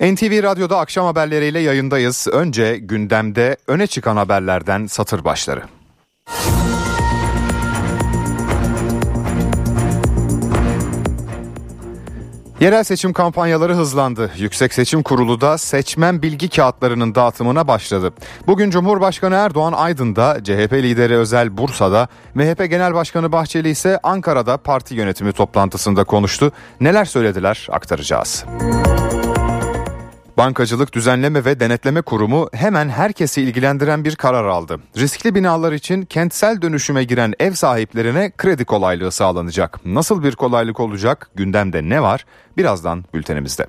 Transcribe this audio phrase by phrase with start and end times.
[0.00, 2.26] NTV Radyo'da akşam haberleriyle yayındayız.
[2.32, 5.62] Önce gündemde öne çıkan haberlerden satır başları.
[12.60, 14.30] Yerel seçim kampanyaları hızlandı.
[14.36, 18.12] Yüksek Seçim Kurulu da seçmen bilgi kağıtlarının dağıtımına başladı.
[18.46, 24.94] Bugün Cumhurbaşkanı Erdoğan Aydın'da, CHP lideri Özel Bursa'da, MHP Genel Başkanı Bahçeli ise Ankara'da parti
[24.94, 26.52] yönetimi toplantısında konuştu.
[26.80, 28.44] Neler söylediler aktaracağız.
[28.62, 29.29] Müzik
[30.40, 34.80] Bankacılık Düzenleme ve Denetleme Kurumu hemen herkesi ilgilendiren bir karar aldı.
[34.96, 39.86] Riskli binalar için kentsel dönüşüme giren ev sahiplerine kredi kolaylığı sağlanacak.
[39.86, 41.30] Nasıl bir kolaylık olacak?
[41.34, 42.24] Gündemde ne var?
[42.56, 43.66] Birazdan bültenimizde.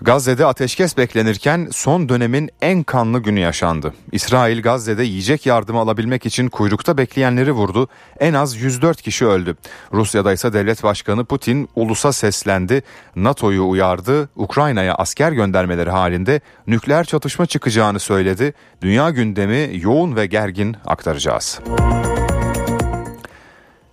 [0.00, 3.94] Gazze'de ateşkes beklenirken son dönemin en kanlı günü yaşandı.
[4.12, 7.88] İsrail Gazze'de yiyecek yardımı alabilmek için kuyrukta bekleyenleri vurdu.
[8.20, 9.56] En az 104 kişi öldü.
[9.92, 12.82] Rusya'da ise devlet başkanı Putin ulusa seslendi.
[13.16, 14.28] NATO'yu uyardı.
[14.36, 18.54] Ukrayna'ya asker göndermeleri halinde nükleer çatışma çıkacağını söyledi.
[18.82, 21.60] Dünya gündemi yoğun ve gergin aktaracağız.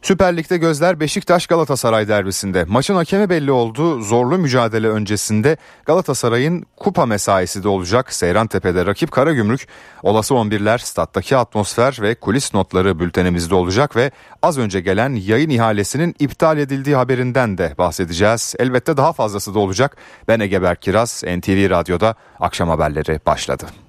[0.06, 2.64] Süper Lig'de gözler Beşiktaş Galatasaray derbisinde.
[2.64, 4.02] Maçın hakemi belli oldu.
[4.02, 8.14] Zorlu mücadele öncesinde Galatasaray'ın kupa mesaisi de olacak.
[8.14, 9.68] Seyrantepe'de rakip Karagümrük.
[10.04, 16.16] Olası 11'ler stat'taki atmosfer ve kulis notları bültenimizde olacak ve az önce gelen yayın ihalesinin
[16.20, 18.56] iptal edildiği haberinden de bahsedeceğiz.
[18.60, 19.98] Elbette daha fazlası da olacak.
[20.28, 23.85] Ben Ege Berk Kiraz, NTV Radyo'da akşam haberleri başladı.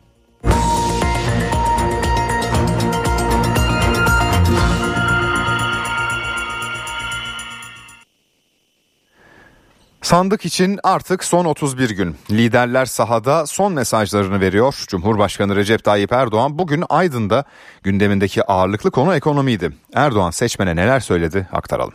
[10.07, 12.17] Sandık için artık son 31 gün.
[12.31, 14.85] Liderler sahada son mesajlarını veriyor.
[14.89, 17.45] Cumhurbaşkanı Recep Tayyip Erdoğan bugün Aydın'da
[17.83, 19.73] gündemindeki ağırlıklı konu ekonomiydi.
[19.95, 21.95] Erdoğan seçmene neler söyledi aktaralım.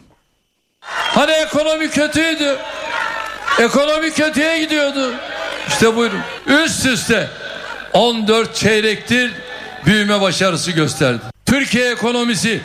[0.81, 2.57] Hani ekonomi kötüydü.
[3.59, 5.13] Ekonomi kötüye gidiyordu.
[5.67, 6.21] İşte buyurun.
[6.47, 7.29] Üst üste
[7.93, 9.31] 14 çeyrektir
[9.85, 11.21] büyüme başarısı gösterdi.
[11.45, 12.61] Türkiye ekonomisi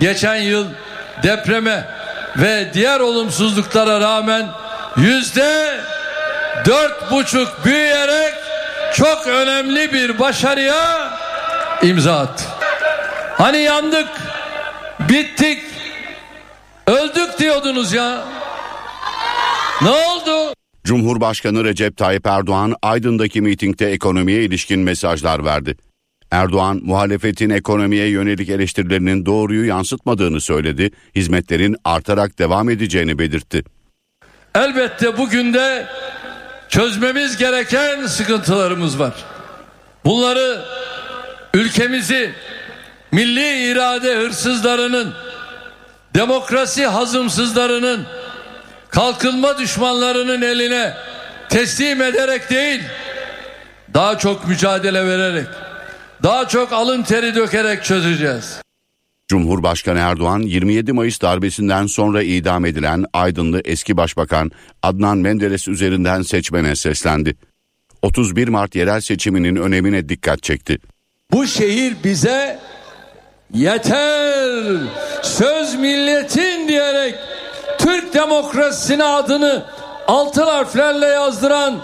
[0.00, 0.66] geçen yıl
[1.22, 1.88] depreme
[2.36, 4.63] ve diğer olumsuzluklara rağmen
[4.96, 5.80] yüzde
[6.66, 8.34] dört buçuk büyüyerek
[8.94, 11.10] çok önemli bir başarıya
[11.82, 12.44] imza attı.
[13.38, 14.08] Hani yandık,
[15.00, 15.62] bittik,
[16.86, 18.24] öldük diyordunuz ya.
[19.82, 20.54] Ne oldu?
[20.84, 25.76] Cumhurbaşkanı Recep Tayyip Erdoğan Aydın'daki mitingde ekonomiye ilişkin mesajlar verdi.
[26.30, 33.64] Erdoğan muhalefetin ekonomiye yönelik eleştirilerinin doğruyu yansıtmadığını söyledi, hizmetlerin artarak devam edeceğini belirtti.
[34.54, 35.86] Elbette bugün de
[36.68, 39.12] çözmemiz gereken sıkıntılarımız var.
[40.04, 40.60] Bunları
[41.54, 42.34] ülkemizi
[43.12, 45.14] milli irade hırsızlarının,
[46.14, 48.06] demokrasi hazımsızlarının,
[48.88, 50.94] kalkınma düşmanlarının eline
[51.48, 52.82] teslim ederek değil,
[53.94, 55.46] daha çok mücadele vererek,
[56.22, 58.63] daha çok alın teri dökerek çözeceğiz.
[59.28, 64.50] Cumhurbaşkanı Erdoğan 27 Mayıs darbesinden sonra idam edilen Aydınlı eski başbakan
[64.82, 67.36] Adnan Menderes üzerinden seçmene seslendi.
[68.02, 70.78] 31 Mart yerel seçiminin önemine dikkat çekti.
[71.32, 72.58] Bu şehir bize
[73.54, 74.76] yeter
[75.22, 77.14] söz milletin diyerek
[77.78, 79.64] Türk demokrasisine adını
[80.08, 81.80] altın harflerle yazdıran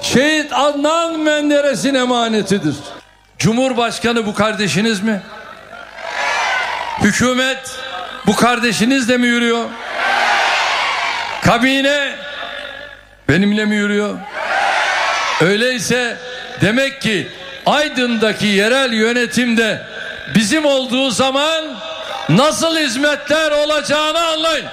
[0.00, 2.76] şehit Adnan Menderes'in emanetidir.
[3.38, 5.22] Cumhurbaşkanı bu kardeşiniz mi?
[7.00, 7.80] Hükümet
[8.26, 9.64] bu kardeşinizle mi yürüyor?
[11.42, 12.16] Kabine
[13.28, 14.18] benimle mi yürüyor?
[15.40, 16.18] Öyleyse
[16.60, 17.28] demek ki
[17.66, 19.86] Aydın'daki yerel yönetimde
[20.34, 21.64] bizim olduğu zaman
[22.28, 24.66] nasıl hizmetler olacağını anlayın.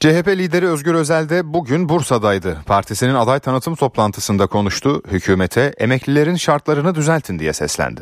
[0.00, 2.58] CHP lideri Özgür Özel de bugün Bursa'daydı.
[2.66, 5.02] Partisinin aday tanıtım toplantısında konuştu.
[5.10, 8.00] Hükümete emeklilerin şartlarını düzeltin diye seslendi.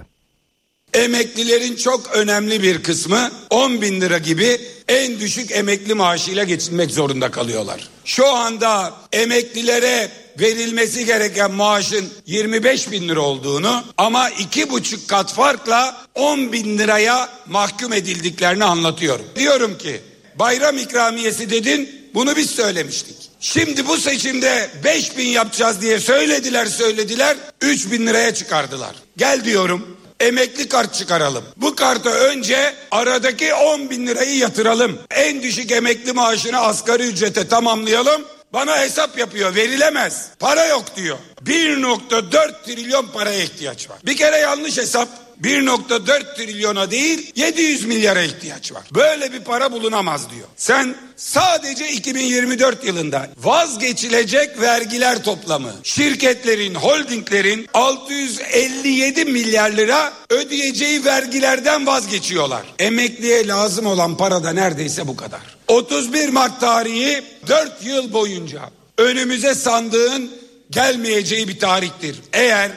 [0.95, 7.31] Emeklilerin çok önemli bir kısmı 10 bin lira gibi en düşük emekli maaşıyla geçinmek zorunda
[7.31, 7.89] kalıyorlar.
[8.05, 10.11] Şu anda emeklilere
[10.41, 17.29] verilmesi gereken maaşın 25 bin lira olduğunu ama iki buçuk kat farkla 10 bin liraya
[17.47, 19.27] mahkum edildiklerini anlatıyorum.
[19.37, 20.01] Diyorum ki
[20.39, 23.17] bayram ikramiyesi dedin bunu biz söylemiştik.
[23.41, 28.95] Şimdi bu seçimde 5 bin yapacağız diye söylediler söylediler 3 bin liraya çıkardılar.
[29.17, 31.45] Gel diyorum emekli kart çıkaralım.
[31.57, 34.99] Bu kartı önce aradaki 10 bin lirayı yatıralım.
[35.11, 38.25] En düşük emekli maaşını asgari ücrete tamamlayalım.
[38.53, 40.27] Bana hesap yapıyor verilemez.
[40.39, 41.19] Para yok diyor.
[41.45, 43.99] 1.4 trilyon paraya ihtiyaç var.
[44.05, 45.09] Bir kere yanlış hesap
[45.43, 48.83] 1.4 trilyona değil 700 milyara ihtiyaç var.
[48.95, 50.49] Böyle bir para bulunamaz diyor.
[50.57, 62.63] Sen sadece 2024 yılında vazgeçilecek vergiler toplamı şirketlerin, holdinglerin 657 milyar lira ödeyeceği vergilerden vazgeçiyorlar.
[62.79, 65.41] Emekliye lazım olan para da neredeyse bu kadar.
[65.69, 68.61] 31 Mart tarihi 4 yıl boyunca
[68.99, 70.31] önümüze sandığın
[70.71, 72.17] gelmeyeceği bir tarihtir.
[72.33, 72.71] Eğer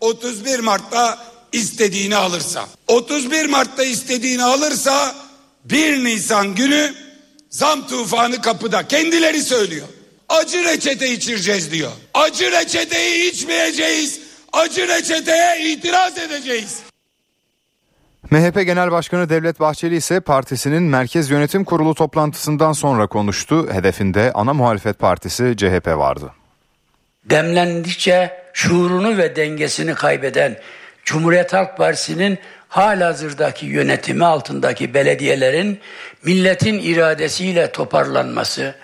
[0.00, 2.66] 31 Mart'ta istediğini alırsa.
[2.88, 5.14] 31 Mart'ta istediğini alırsa
[5.64, 6.94] 1 Nisan günü
[7.50, 8.88] zam tufanı kapıda.
[8.88, 9.86] Kendileri söylüyor.
[10.28, 11.90] Acı reçete içireceğiz diyor.
[12.14, 14.20] Acı reçeteyi içmeyeceğiz.
[14.52, 16.78] Acı reçeteye itiraz edeceğiz.
[18.30, 23.68] MHP Genel Başkanı Devlet Bahçeli ise partisinin Merkez Yönetim Kurulu toplantısından sonra konuştu.
[23.72, 26.30] Hedefinde ana muhalefet partisi CHP vardı.
[27.24, 30.56] Demlendikçe şuurunu ve dengesini kaybeden
[31.10, 35.80] Cumhuriyet Halk Partisi'nin halihazırdaki yönetimi altındaki belediyelerin
[36.24, 38.74] milletin iradesiyle toparlanması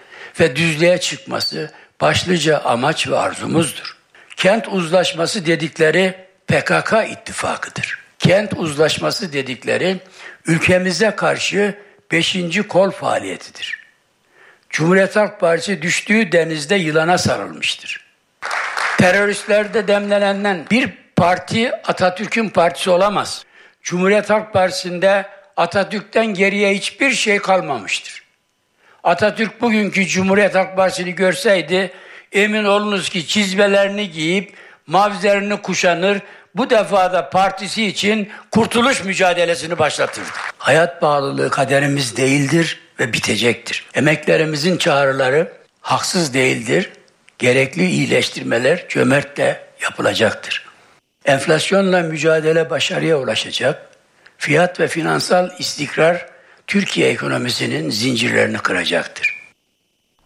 [0.40, 1.70] ve düzlüğe çıkması
[2.00, 3.96] başlıca amaç ve arzumuzdur.
[4.36, 6.14] Kent uzlaşması dedikleri
[6.46, 7.98] PKK ittifakıdır.
[8.18, 9.96] Kent uzlaşması dedikleri
[10.46, 11.74] ülkemize karşı
[12.12, 13.78] beşinci kol faaliyetidir.
[14.70, 18.06] Cumhuriyet Halk Partisi düştüğü denizde yılana sarılmıştır.
[18.98, 23.44] Teröristlerde demlenenden bir parti Atatürk'ün partisi olamaz.
[23.82, 25.26] Cumhuriyet Halk Partisi'nde
[25.56, 28.22] Atatürk'ten geriye hiçbir şey kalmamıştır.
[29.04, 31.92] Atatürk bugünkü Cumhuriyet Halk Partisi'ni görseydi
[32.32, 34.54] emin olunuz ki çizmelerini giyip
[34.86, 36.18] mavzerini kuşanır
[36.54, 40.28] bu defa da partisi için kurtuluş mücadelesini başlatırdı.
[40.58, 43.86] Hayat bağlılığı kaderimiz değildir ve bitecektir.
[43.94, 46.90] Emeklerimizin çağrıları haksız değildir.
[47.38, 50.65] Gerekli iyileştirmeler cömertle yapılacaktır.
[51.26, 53.88] Enflasyonla mücadele başarıya ulaşacak.
[54.38, 56.26] Fiyat ve finansal istikrar
[56.66, 59.35] Türkiye ekonomisinin zincirlerini kıracaktır.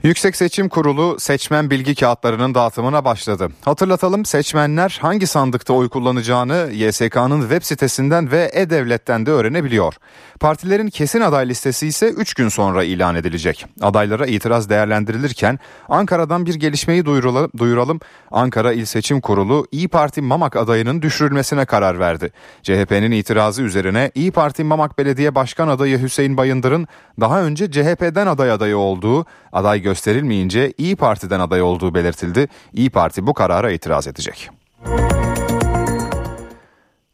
[0.02, 3.48] Yüksek Seçim Kurulu seçmen bilgi kağıtlarının dağıtımına başladı.
[3.64, 9.94] Hatırlatalım seçmenler hangi sandıkta oy kullanacağını YSK'nın web sitesinden ve E-Devlet'ten de öğrenebiliyor.
[10.40, 13.66] Partilerin kesin aday listesi ise 3 gün sonra ilan edilecek.
[13.80, 15.58] Adaylara itiraz değerlendirilirken
[15.88, 18.00] Ankara'dan bir gelişmeyi duyuralım.
[18.30, 22.32] Ankara İl Seçim Kurulu İyi Parti Mamak adayının düşürülmesine karar verdi.
[22.62, 26.86] CHP'nin itirazı üzerine İyi Parti Mamak Belediye Başkan adayı Hüseyin Bayındır'ın
[27.20, 32.48] daha önce CHP'den aday adayı olduğu, aday gösterilmeyince İyi Parti'den aday olduğu belirtildi.
[32.72, 34.50] İyi Parti bu karara itiraz edecek.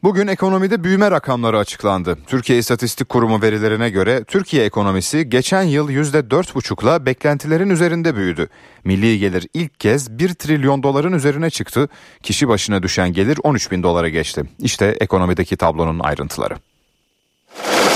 [0.02, 2.18] Bugün ekonomide büyüme rakamları açıklandı.
[2.26, 8.48] Türkiye İstatistik Kurumu verilerine göre Türkiye ekonomisi geçen yıl %4,5'la beklentilerin üzerinde büyüdü.
[8.84, 11.88] Milli gelir ilk kez 1 trilyon doların üzerine çıktı.
[12.22, 14.42] Kişi başına düşen gelir 13 bin dolara geçti.
[14.58, 16.54] İşte ekonomideki tablonun ayrıntıları.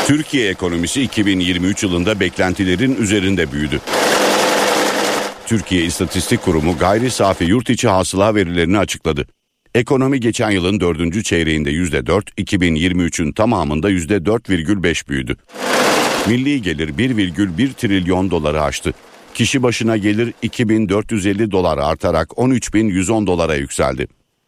[0.06, 3.80] Türkiye ekonomisi 2023 yılında beklentilerin üzerinde büyüdü.
[5.50, 9.26] Türkiye İstatistik Kurumu gayri safi yurt içi hasıla verilerini açıkladı.
[9.74, 15.36] Ekonomi geçen yılın dördüncü çeyreğinde %4, 2023'ün tamamında %4,5 büyüdü.
[16.28, 18.92] Milli gelir 1,1 trilyon doları aştı.
[19.34, 24.06] Kişi başına gelir 2450 dolar artarak 13110 dolara yükseldi.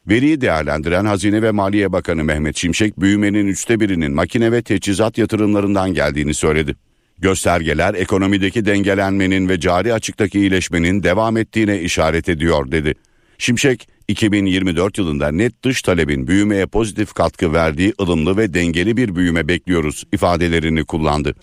[0.08, 5.94] Veriyi değerlendiren Hazine ve Maliye Bakanı Mehmet Şimşek büyümenin üçte birinin makine ve teçhizat yatırımlarından
[5.94, 6.76] geldiğini söyledi.
[7.22, 12.94] Göstergeler ekonomideki dengelenmenin ve cari açıktaki iyileşmenin devam ettiğine işaret ediyor dedi.
[13.38, 19.48] Şimşek 2024 yılında net dış talebin büyümeye pozitif katkı verdiği ılımlı ve dengeli bir büyüme
[19.48, 21.34] bekliyoruz ifadelerini kullandı.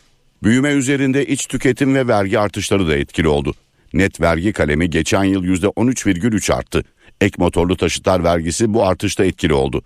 [0.44, 3.54] Büyüme üzerinde iç tüketim ve vergi artışları da etkili oldu.
[3.94, 6.84] Net vergi kalemi geçen yıl %13,3 arttı.
[7.22, 9.82] Ek motorlu taşıtlar vergisi bu artışta etkili oldu.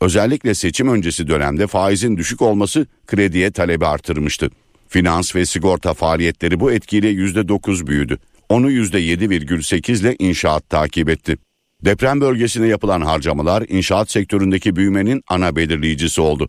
[0.00, 4.50] Özellikle seçim öncesi dönemde faizin düşük olması krediye talebi artırmıştı.
[4.88, 8.18] Finans ve sigorta faaliyetleri bu etkiyle %9 büyüdü.
[8.48, 11.36] Onu %7,8 ile inşaat takip etti.
[11.84, 16.48] Deprem bölgesine yapılan harcamalar inşaat sektöründeki büyümenin ana belirleyicisi oldu.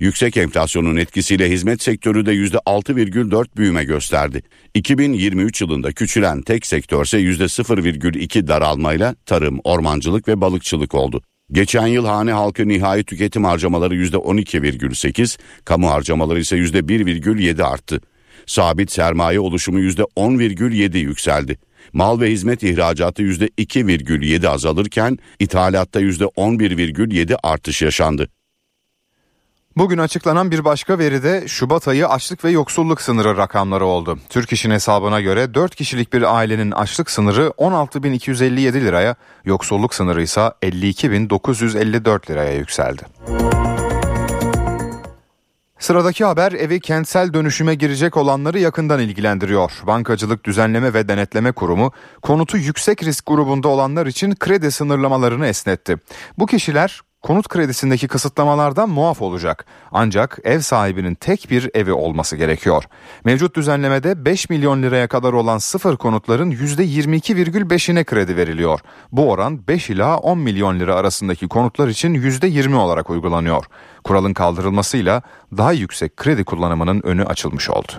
[0.00, 4.42] Yüksek enflasyonun etkisiyle hizmet sektörü de %6,4 büyüme gösterdi.
[4.74, 11.22] 2023 yılında küçülen tek sektörse %0,2 daralmayla tarım, ormancılık ve balıkçılık oldu.
[11.52, 18.00] Geçen yıl hane halkı nihai tüketim harcamaları %12,8, kamu harcamaları ise %1,7 arttı.
[18.46, 21.58] Sabit sermaye oluşumu %10,7 yükseldi.
[21.92, 28.28] Mal ve hizmet ihracatı %2,7 azalırken ithalatta %11,7 artış yaşandı.
[29.76, 34.18] Bugün açıklanan bir başka veri de Şubat ayı açlık ve yoksulluk sınırı rakamları oldu.
[34.28, 39.14] Türk İş'in hesabına göre 4 kişilik bir ailenin açlık sınırı 16.257 liraya,
[39.44, 43.02] yoksulluk sınırı ise 52.954 liraya yükseldi.
[45.78, 49.72] Sıradaki haber evi kentsel dönüşüme girecek olanları yakından ilgilendiriyor.
[49.86, 55.96] Bankacılık Düzenleme ve Denetleme Kurumu konutu yüksek risk grubunda olanlar için kredi sınırlamalarını esnetti.
[56.38, 59.66] Bu kişiler konut kredisindeki kısıtlamalardan muaf olacak.
[59.92, 62.84] Ancak ev sahibinin tek bir evi olması gerekiyor.
[63.24, 68.80] Mevcut düzenlemede 5 milyon liraya kadar olan sıfır konutların %22,5'ine kredi veriliyor.
[69.12, 73.64] Bu oran 5 ila 10 milyon lira arasındaki konutlar için %20 olarak uygulanıyor.
[74.04, 75.22] Kuralın kaldırılmasıyla
[75.56, 77.92] daha yüksek kredi kullanımının önü açılmış oldu.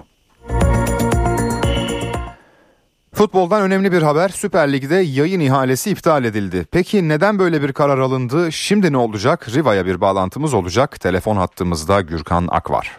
[3.15, 6.65] Futboldan önemli bir haber Süper Lig'de yayın ihalesi iptal edildi.
[6.71, 8.51] Peki neden böyle bir karar alındı?
[8.51, 9.47] Şimdi ne olacak?
[9.55, 10.99] Riva'ya bir bağlantımız olacak.
[10.99, 12.97] Telefon hattımızda Gürkan Ak var.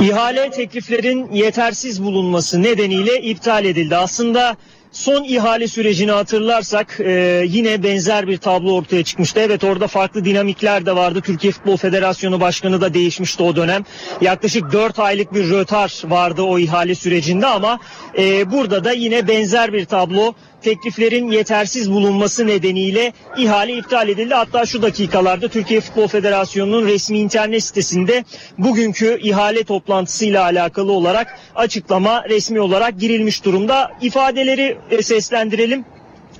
[0.00, 3.96] İhale tekliflerin yetersiz bulunması nedeniyle iptal edildi.
[3.96, 4.56] Aslında
[4.94, 9.40] Son ihale sürecini hatırlarsak e, yine benzer bir tablo ortaya çıkmıştı.
[9.40, 11.20] Evet orada farklı dinamikler de vardı.
[11.20, 13.84] Türkiye Futbol Federasyonu Başkanı da değişmişti o dönem.
[14.20, 17.78] Yaklaşık 4 aylık bir rötar vardı o ihale sürecinde ama
[18.18, 20.34] e, burada da yine benzer bir tablo
[20.64, 24.34] tekliflerin yetersiz bulunması nedeniyle ihale iptal edildi.
[24.34, 28.24] Hatta şu dakikalarda Türkiye Futbol Federasyonu'nun resmi internet sitesinde
[28.58, 33.90] bugünkü ihale toplantısıyla alakalı olarak açıklama resmi olarak girilmiş durumda.
[34.02, 35.84] İfadeleri e, seslendirelim.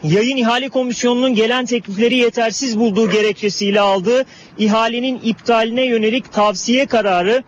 [0.02, 4.24] Yayın İhale Komisyonu'nun gelen teklifleri yetersiz bulduğu gerekçesiyle aldığı
[4.58, 7.42] ihalenin iptaline yönelik tavsiye kararı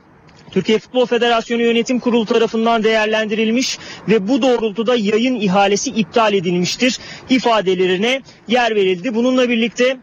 [0.56, 6.98] Türkiye Futbol Federasyonu Yönetim Kurulu tarafından değerlendirilmiş ve bu doğrultuda yayın ihalesi iptal edilmiştir
[7.30, 9.14] ifadelerine yer verildi.
[9.14, 9.96] Bununla birlikte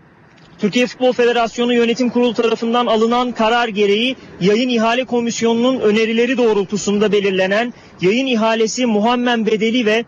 [0.59, 7.73] Türkiye Futbol Federasyonu Yönetim Kurulu tarafından alınan karar gereği yayın ihale komisyonunun önerileri doğrultusunda belirlenen
[8.01, 10.05] yayın ihalesi muhammen bedeli ve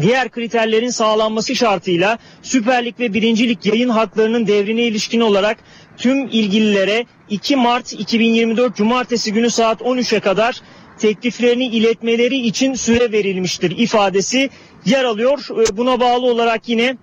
[0.00, 5.58] diğer kriterlerin sağlanması şartıyla Süper Lig ve Birincilik yayın haklarının devrine ilişkin olarak
[5.98, 10.60] tüm ilgililere 2 Mart 2024 Cumartesi günü saat 13'e kadar
[10.98, 14.50] tekliflerini iletmeleri için süre verilmiştir ifadesi
[14.84, 15.46] yer alıyor.
[15.50, 16.96] Ee, buna bağlı olarak yine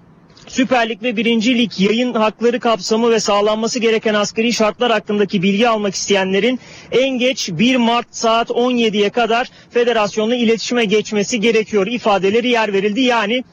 [0.48, 5.70] Süper Lig ve Birinci Lig yayın hakları kapsamı ve sağlanması gereken asgari şartlar hakkındaki bilgi
[5.70, 6.60] almak isteyenlerin
[6.92, 13.02] en geç 1 Mart saat 17'ye kadar federasyonla iletişime geçmesi gerekiyor ifadeleri yer verildi.
[13.02, 13.44] Yani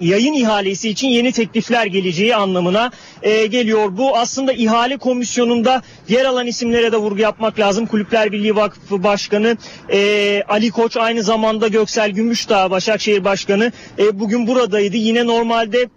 [0.00, 2.90] yayın ihalesi için yeni teklifler geleceği anlamına
[3.22, 3.96] e, geliyor.
[3.96, 7.86] Bu aslında ihale komisyonunda yer alan isimlere de vurgu yapmak lazım.
[7.86, 9.56] Kulüpler Birliği Vakfı Başkanı
[9.92, 14.96] e, Ali Koç aynı zamanda Göksel Gümüşdağ Başakşehir Başkanı e, bugün buradaydı.
[14.96, 15.88] Yine normalde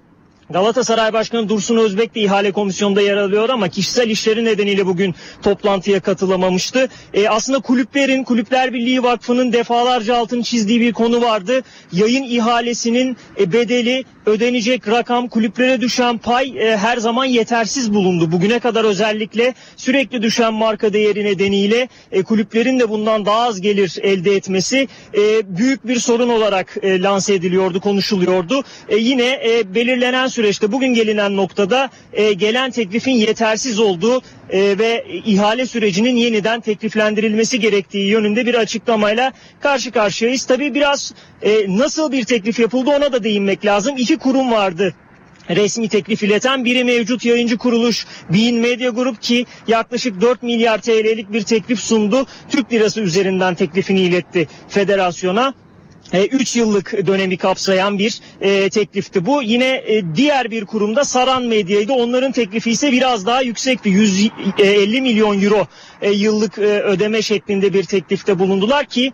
[0.51, 5.99] Galatasaray Başkanı Dursun Özbek de ihale komisyonunda yer alıyor ama kişisel işleri nedeniyle bugün toplantıya
[5.99, 6.89] katılamamıştı.
[7.13, 11.61] E, aslında kulüplerin, Kulüpler Birliği Vakfı'nın defalarca altını çizdiği bir konu vardı.
[11.91, 18.31] Yayın ihalesinin e, bedeli, ödenecek rakam, kulüplere düşen pay e, her zaman yetersiz bulundu.
[18.31, 23.97] Bugüne kadar özellikle sürekli düşen marka değeri nedeniyle e, kulüplerin de bundan daha az gelir
[24.01, 24.87] elde etmesi
[25.17, 28.63] e, büyük bir sorun olarak e, lanse ediliyordu, konuşuluyordu.
[28.89, 34.77] E, yine e, belirlenen süre süreçte bugün gelinen noktada e, gelen teklifin yetersiz olduğu e,
[34.79, 40.45] ve ihale sürecinin yeniden tekliflendirilmesi gerektiği yönünde bir açıklamayla karşı karşıyayız.
[40.45, 43.95] Tabii biraz e, nasıl bir teklif yapıldı ona da değinmek lazım.
[43.97, 44.93] İki kurum vardı
[45.49, 51.33] resmi teklif ileten biri mevcut yayıncı kuruluş Bein Media Group ki yaklaşık 4 milyar TL'lik
[51.33, 52.25] bir teklif sundu.
[52.49, 55.53] Türk lirası üzerinden teklifini iletti federasyona.
[56.13, 59.43] 3 e, yıllık dönemi kapsayan bir e, teklifti bu.
[59.43, 61.93] Yine e, diğer bir kurumda Saran Medya'ydı.
[61.93, 63.89] Onların teklifi ise biraz daha yüksekti.
[63.89, 65.67] 150 milyon euro
[66.01, 69.11] e, yıllık e, ödeme şeklinde bir teklifte bulundular ki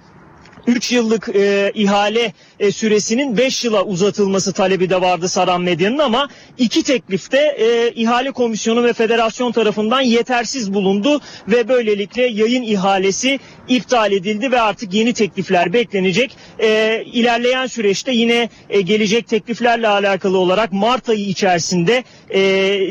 [0.67, 6.29] 3 yıllık e, ihale e, süresinin 5 yıla uzatılması talebi de vardı Saran Medya'nın ama
[6.57, 14.11] iki teklifte e, ihale komisyonu ve federasyon tarafından yetersiz bulundu ve böylelikle yayın ihalesi iptal
[14.11, 16.37] edildi ve artık yeni teklifler beklenecek.
[16.59, 22.41] E, ilerleyen süreçte yine e, gelecek tekliflerle alakalı olarak Mart ayı içerisinde e,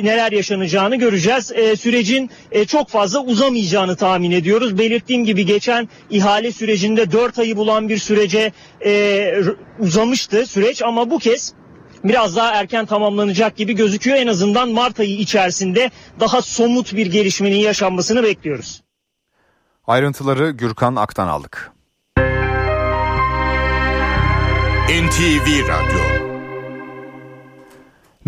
[0.02, 1.52] neler yaşanacağını göreceğiz.
[1.52, 4.78] E, sürecin e, çok fazla uzamayacağını tahmin ediyoruz.
[4.78, 8.52] Belirttiğim gibi geçen ihale sürecinde 4 ayı bulan bir sürece
[8.84, 9.34] e,
[9.78, 11.52] uzamıştı süreç ama bu kez
[12.04, 14.16] biraz daha erken tamamlanacak gibi gözüküyor.
[14.16, 18.82] En azından Mart ayı içerisinde daha somut bir gelişmenin yaşanmasını bekliyoruz.
[19.86, 21.72] Ayrıntıları Gürkan Ak'tan aldık.
[24.88, 26.15] NTV Radyo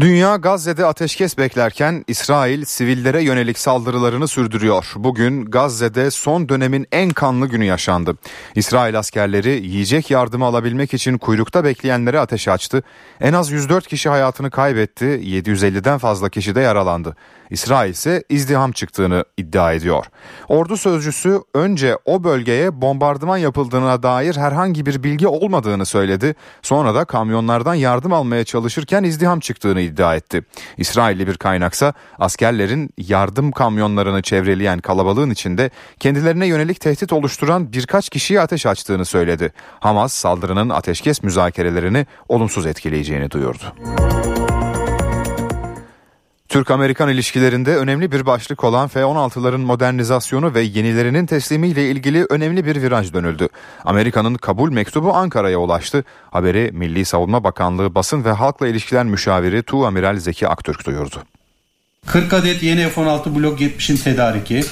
[0.01, 4.93] Dünya Gazze'de ateşkes beklerken İsrail sivillere yönelik saldırılarını sürdürüyor.
[4.97, 8.15] Bugün Gazze'de son dönemin en kanlı günü yaşandı.
[8.55, 12.83] İsrail askerleri yiyecek yardımı alabilmek için kuyrukta bekleyenlere ateş açtı.
[13.21, 17.17] En az 104 kişi hayatını kaybetti, 750'den fazla kişi de yaralandı.
[17.51, 20.07] İsrail ise izdiham çıktığını iddia ediyor.
[20.49, 26.35] Ordu sözcüsü önce o bölgeye bombardıman yapıldığına dair herhangi bir bilgi olmadığını söyledi.
[26.63, 30.43] Sonra da kamyonlardan yardım almaya çalışırken izdiham çıktığını iddia etti.
[30.77, 38.41] İsrailli bir kaynaksa askerlerin yardım kamyonlarını çevreleyen kalabalığın içinde kendilerine yönelik tehdit oluşturan birkaç kişiye
[38.41, 39.53] ateş açtığını söyledi.
[39.81, 43.75] Hamas saldırının ateşkes müzakerelerini olumsuz etkileyeceğini duyurdu.
[46.49, 53.13] Türk-Amerikan ilişkilerinde önemli bir başlık olan F-16'ların modernizasyonu ve yenilerinin teslimiyle ilgili önemli bir viraj
[53.13, 53.49] dönüldü.
[53.85, 56.05] Amerika'nın kabul mektubu Ankara'ya ulaştı.
[56.31, 61.23] Haberi Milli Savunma Bakanlığı Basın ve Halkla İlişkiler Müşaviri Tu Amiral Zeki Aktürk duyurdu.
[62.07, 64.65] 40 adet yeni F-16 Blok 70'in tedariki,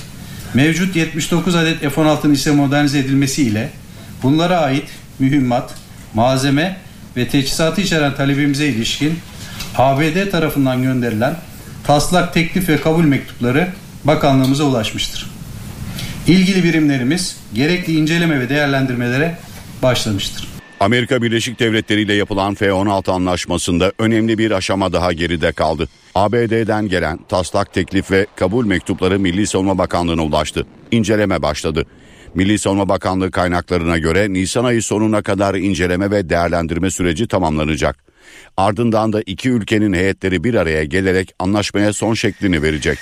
[0.55, 3.71] mevcut 79 adet F-16'nın ise modernize edilmesi ile
[4.23, 5.75] bunlara ait mühimmat,
[6.15, 6.77] malzeme
[7.17, 9.19] ve teçhizatı içeren talebimize ilişkin
[9.79, 11.37] ABD tarafından gönderilen
[11.87, 13.69] taslak teklif ve kabul mektupları
[14.05, 15.31] bakanlığımıza ulaşmıştır.
[16.27, 19.39] İlgili birimlerimiz gerekli inceleme ve değerlendirmelere
[19.83, 20.49] başlamıştır.
[20.81, 25.89] Amerika Birleşik Devletleri ile yapılan F-16 anlaşmasında önemli bir aşama daha geride kaldı.
[26.15, 30.67] ABD'den gelen taslak teklif ve kabul mektupları Milli Savunma Bakanlığı'na ulaştı.
[30.91, 31.87] İnceleme başladı.
[32.35, 38.07] Milli Savunma Bakanlığı kaynaklarına göre Nisan ayı sonuna kadar inceleme ve değerlendirme süreci tamamlanacak.
[38.57, 42.99] Ardından da iki ülkenin heyetleri bir araya gelerek anlaşmaya son şeklini verecek.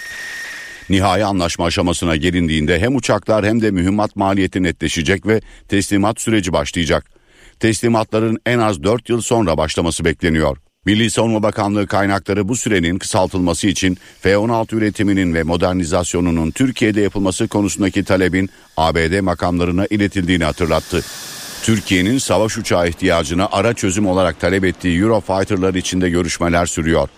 [0.91, 7.07] Nihai anlaşma aşamasına gelindiğinde hem uçaklar hem de mühimmat maliyeti netleşecek ve teslimat süreci başlayacak.
[7.61, 10.59] Teslimatların en az 4 yıl sonra başlaması bekleniyor.
[10.87, 18.05] Milli Savunma Bakanlığı kaynakları bu sürenin kısaltılması için F-16 üretiminin ve modernizasyonunun Türkiye'de yapılması konusundaki
[18.05, 21.05] talebin ABD makamlarına iletildiğini hatırlattı.
[21.65, 27.09] Türkiye'nin savaş uçağı ihtiyacına ara çözüm olarak talep ettiği Eurofighter'lar içinde görüşmeler sürüyor.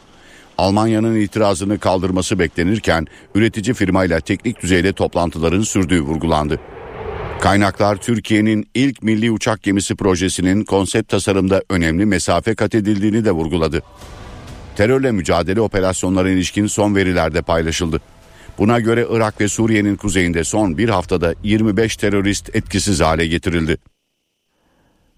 [0.58, 6.60] Almanya'nın itirazını kaldırması beklenirken üretici firmayla teknik düzeyde toplantıların sürdüğü vurgulandı.
[7.40, 13.82] Kaynaklar Türkiye'nin ilk milli uçak gemisi projesinin konsept tasarımda önemli mesafe kat edildiğini de vurguladı.
[14.76, 18.00] Terörle mücadele operasyonlarına ilişkin son veriler de paylaşıldı.
[18.58, 23.78] Buna göre Irak ve Suriye'nin kuzeyinde son bir haftada 25 terörist etkisiz hale getirildi.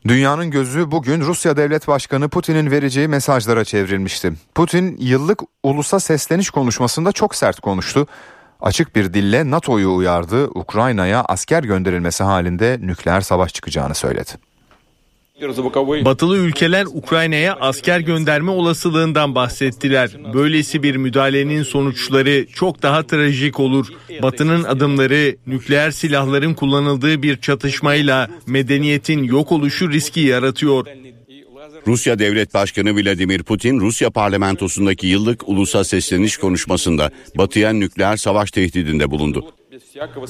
[0.09, 4.33] Dünyanın gözü bugün Rusya Devlet Başkanı Putin'in vereceği mesajlara çevrilmişti.
[4.55, 8.07] Putin yıllık ulusa sesleniş konuşmasında çok sert konuştu.
[8.61, 14.31] Açık bir dille NATO'yu uyardı, Ukrayna'ya asker gönderilmesi halinde nükleer savaş çıkacağını söyledi.
[16.05, 20.11] Batılı ülkeler Ukrayna'ya asker gönderme olasılığından bahsettiler.
[20.35, 23.87] Böylesi bir müdahalenin sonuçları çok daha trajik olur.
[24.23, 30.87] Batı'nın adımları nükleer silahların kullanıldığı bir çatışmayla medeniyetin yok oluşu riski yaratıyor.
[31.87, 39.11] Rusya Devlet Başkanı Vladimir Putin, Rusya parlamentosundaki yıllık ulusa sesleniş konuşmasında Batı'ya nükleer savaş tehdidinde
[39.11, 39.53] bulundu.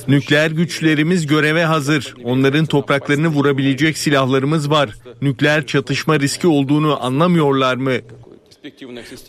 [0.08, 2.14] Nükleer güçlerimiz göreve hazır.
[2.24, 4.90] Onların topraklarını vurabilecek silahlarımız var.
[5.22, 7.92] Nükleer çatışma riski olduğunu anlamıyorlar mı?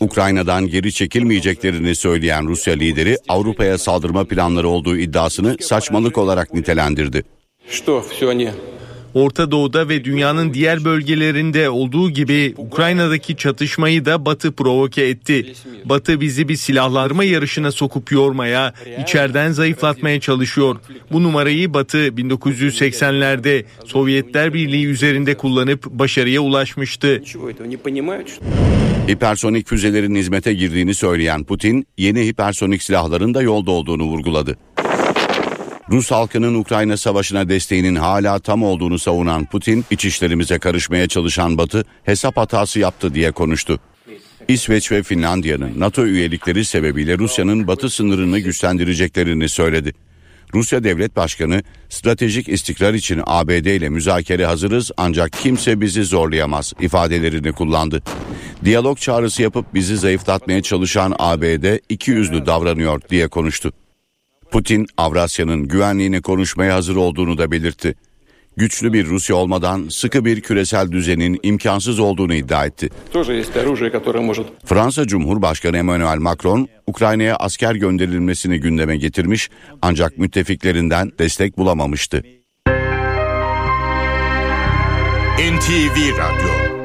[0.00, 7.22] Ukrayna'dan geri çekilmeyeceklerini söyleyen Rusya lideri Avrupa'ya saldırma planları olduğu iddiasını saçmalık olarak nitelendirdi.
[9.14, 15.52] Orta Doğu'da ve dünyanın diğer bölgelerinde olduğu gibi Ukrayna'daki çatışmayı da Batı provoke etti.
[15.84, 20.76] Batı bizi bir silahlanma yarışına sokup yormaya, içeriden zayıflatmaya çalışıyor.
[21.12, 27.22] Bu numarayı Batı 1980'lerde Sovyetler Birliği üzerinde kullanıp başarıya ulaşmıştı.
[29.08, 34.56] Hipersonik füzelerin hizmete girdiğini söyleyen Putin, yeni hipersonik silahların da yolda olduğunu vurguladı.
[35.90, 41.84] Rus halkının Ukrayna savaşına desteğinin hala tam olduğunu savunan Putin, iç işlerimize karışmaya çalışan Batı
[42.04, 43.80] hesap hatası yaptı diye konuştu.
[44.48, 49.92] İsveç ve Finlandiya'nın NATO üyelikleri sebebiyle Rusya'nın batı sınırını güçlendireceklerini söyledi.
[50.54, 57.52] Rusya Devlet Başkanı stratejik istikrar için ABD ile müzakere hazırız ancak kimse bizi zorlayamaz ifadelerini
[57.52, 58.02] kullandı.
[58.64, 63.72] Diyalog çağrısı yapıp bizi zayıflatmaya çalışan ABD iki yüzlü davranıyor diye konuştu.
[64.50, 67.94] Putin Avrasya'nın güvenliğini konuşmaya hazır olduğunu da belirtti.
[68.56, 72.88] Güçlü bir Rusya olmadan sıkı bir küresel düzenin imkansız olduğunu iddia etti.
[74.64, 79.50] Fransa Cumhurbaşkanı Emmanuel Macron, Ukrayna'ya asker gönderilmesini gündeme getirmiş
[79.82, 82.22] ancak müttefiklerinden destek bulamamıştı.
[85.38, 86.79] NTV Radyo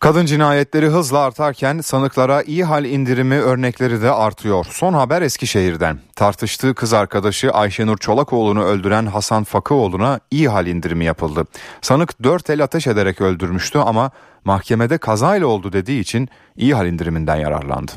[0.00, 4.66] Kadın cinayetleri hızla artarken sanıklara iyi hal indirimi örnekleri de artıyor.
[4.70, 5.98] Son haber Eskişehir'den.
[6.16, 11.44] Tartıştığı kız arkadaşı Ayşenur Çolakoğlu'nu öldüren Hasan Fakıoğlu'na iyi hal indirimi yapıldı.
[11.80, 14.10] Sanık dört el ateş ederek öldürmüştü ama
[14.44, 17.92] mahkemede kazayla oldu dediği için iyi hal indiriminden yararlandı.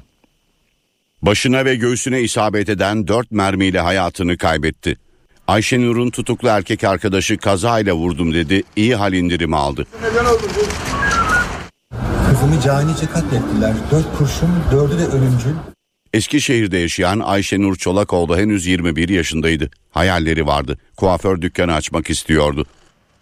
[1.21, 4.97] Başına ve göğsüne isabet eden dört mermiyle hayatını kaybetti.
[5.47, 9.85] Ayşenur'un tutuklu erkek arkadaşı kazayla vurdum dedi, iyi hal indirimi aldı.
[12.41, 13.73] Kızımı canice katlettiler.
[13.91, 15.53] Dört kurşun, dördü de ölümcül.
[16.13, 19.69] Eskişehir'de yaşayan Ayşenur Çolakoğlu henüz 21 yaşındaydı.
[19.91, 20.77] Hayalleri vardı.
[20.97, 22.65] Kuaför dükkanı açmak istiyordu.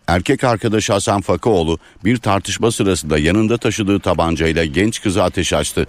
[0.08, 5.88] Erkek arkadaşı Hasan Fakıoğlu bir tartışma sırasında yanında taşıdığı tabancayla genç kızı ateş açtı.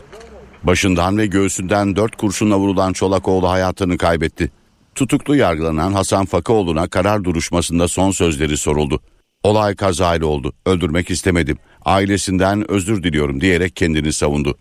[0.62, 4.50] Başından ve göğsünden dört kurşunla vurulan Çolakoğlu hayatını kaybetti.
[4.94, 9.00] Tutuklu yargılanan Hasan Fakıoğlu'na karar duruşmasında son sözleri soruldu.
[9.44, 10.52] Olay kazayla oldu.
[10.66, 11.58] Öldürmek istemedim.
[11.84, 14.56] Ailesinden özür diliyorum diyerek kendini savundu.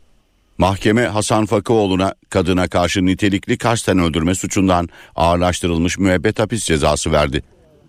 [0.58, 7.44] Mahkeme Hasan Fakıoğlu'na kadına karşı nitelikli kasten öldürme suçundan ağırlaştırılmış müebbet hapis cezası verdi.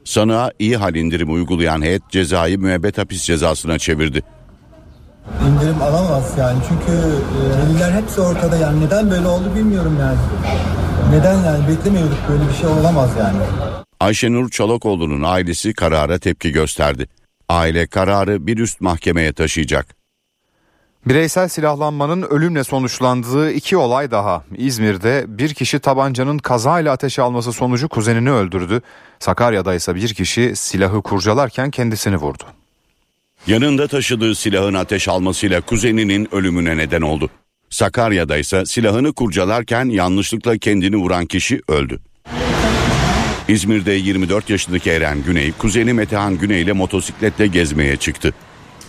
[0.05, 4.23] Sanığa iyi hal indirimi uygulayan heyet cezayı müebbet hapis cezasına çevirdi.
[5.49, 6.93] İndirim alamaz yani çünkü
[7.59, 10.19] veliler hepsi ortada yani neden böyle oldu bilmiyorum yani.
[11.11, 13.39] Neden yani beklemiyorduk böyle bir şey olamaz yani.
[14.01, 17.07] Ayşenur Çolakoğlu'nun ailesi karara tepki gösterdi.
[17.49, 19.97] Aile kararı bir üst mahkemeye taşıyacak.
[21.07, 24.45] Bireysel silahlanmanın ölümle sonuçlandığı iki olay daha.
[24.57, 28.83] İzmir'de bir kişi tabancanın kazayla ateşe alması sonucu kuzenini öldürdü.
[29.19, 32.45] Sakarya'da ise bir kişi silahı kurcalarken kendisini vurdu.
[33.47, 37.31] Yanında taşıdığı silahın ateş almasıyla kuzeninin ölümüne neden oldu.
[37.71, 42.01] Sakarya'da ise silahını kurcalarken yanlışlıkla kendini vuran kişi öldü.
[43.51, 48.35] İzmir'de 24 yaşındaki Eren Güney, kuzeni Metehan Güney ile motosikletle gezmeye çıktı.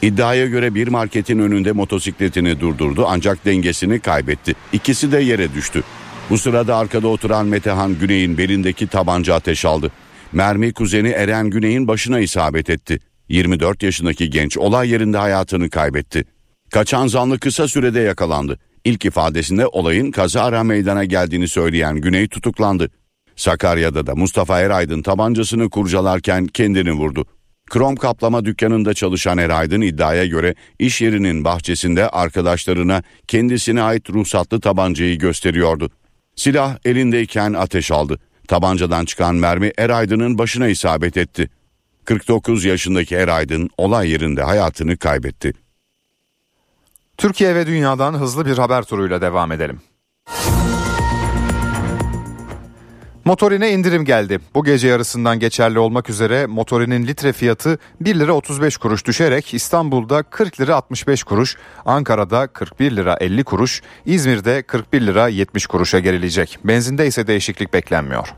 [0.02, 4.56] İddiaya göre bir marketin önünde motosikletini durdurdu ancak dengesini kaybetti.
[4.74, 5.84] İkisi de yere düştü.
[6.30, 9.92] Bu sırada arkada oturan Metehan Güney'in belindeki tabanca ateş aldı.
[10.32, 13.00] Mermi kuzeni Eren Güney'in başına isabet etti.
[13.30, 16.24] 24 yaşındaki genç olay yerinde hayatını kaybetti.
[16.72, 18.60] Kaçan zanlı kısa sürede yakalandı.
[18.86, 22.90] İlk ifadesinde olayın kazara meydana geldiğini söyleyen Güney tutuklandı.
[23.42, 27.26] Sakarya'da da Mustafa Eraydın tabancasını kurcalarken kendini vurdu.
[27.70, 35.18] Krom kaplama dükkanında çalışan Eraydın iddiaya göre iş yerinin bahçesinde arkadaşlarına kendisine ait ruhsatlı tabancayı
[35.18, 35.90] gösteriyordu.
[36.36, 38.20] Silah elindeyken ateş aldı.
[38.48, 41.50] Tabancadan çıkan mermi Eraydın'ın başına isabet etti.
[42.06, 45.54] 49 yaşındaki Eraydın olay yerinde hayatını kaybetti.
[47.18, 49.82] Türkiye ve dünyadan hızlı bir haber turuyla devam edelim.
[53.26, 54.40] Motorine indirim geldi.
[54.56, 60.24] Bu gece yarısından geçerli olmak üzere motorinin litre fiyatı 1 lira 35 kuruş düşerek İstanbul'da
[60.24, 66.60] 40 lira 65 kuruş, Ankara'da 41 lira 50 kuruş, İzmir'de 41 lira 70 kuruşa gerilecek.
[66.64, 68.34] Benzinde ise değişiklik beklenmiyor.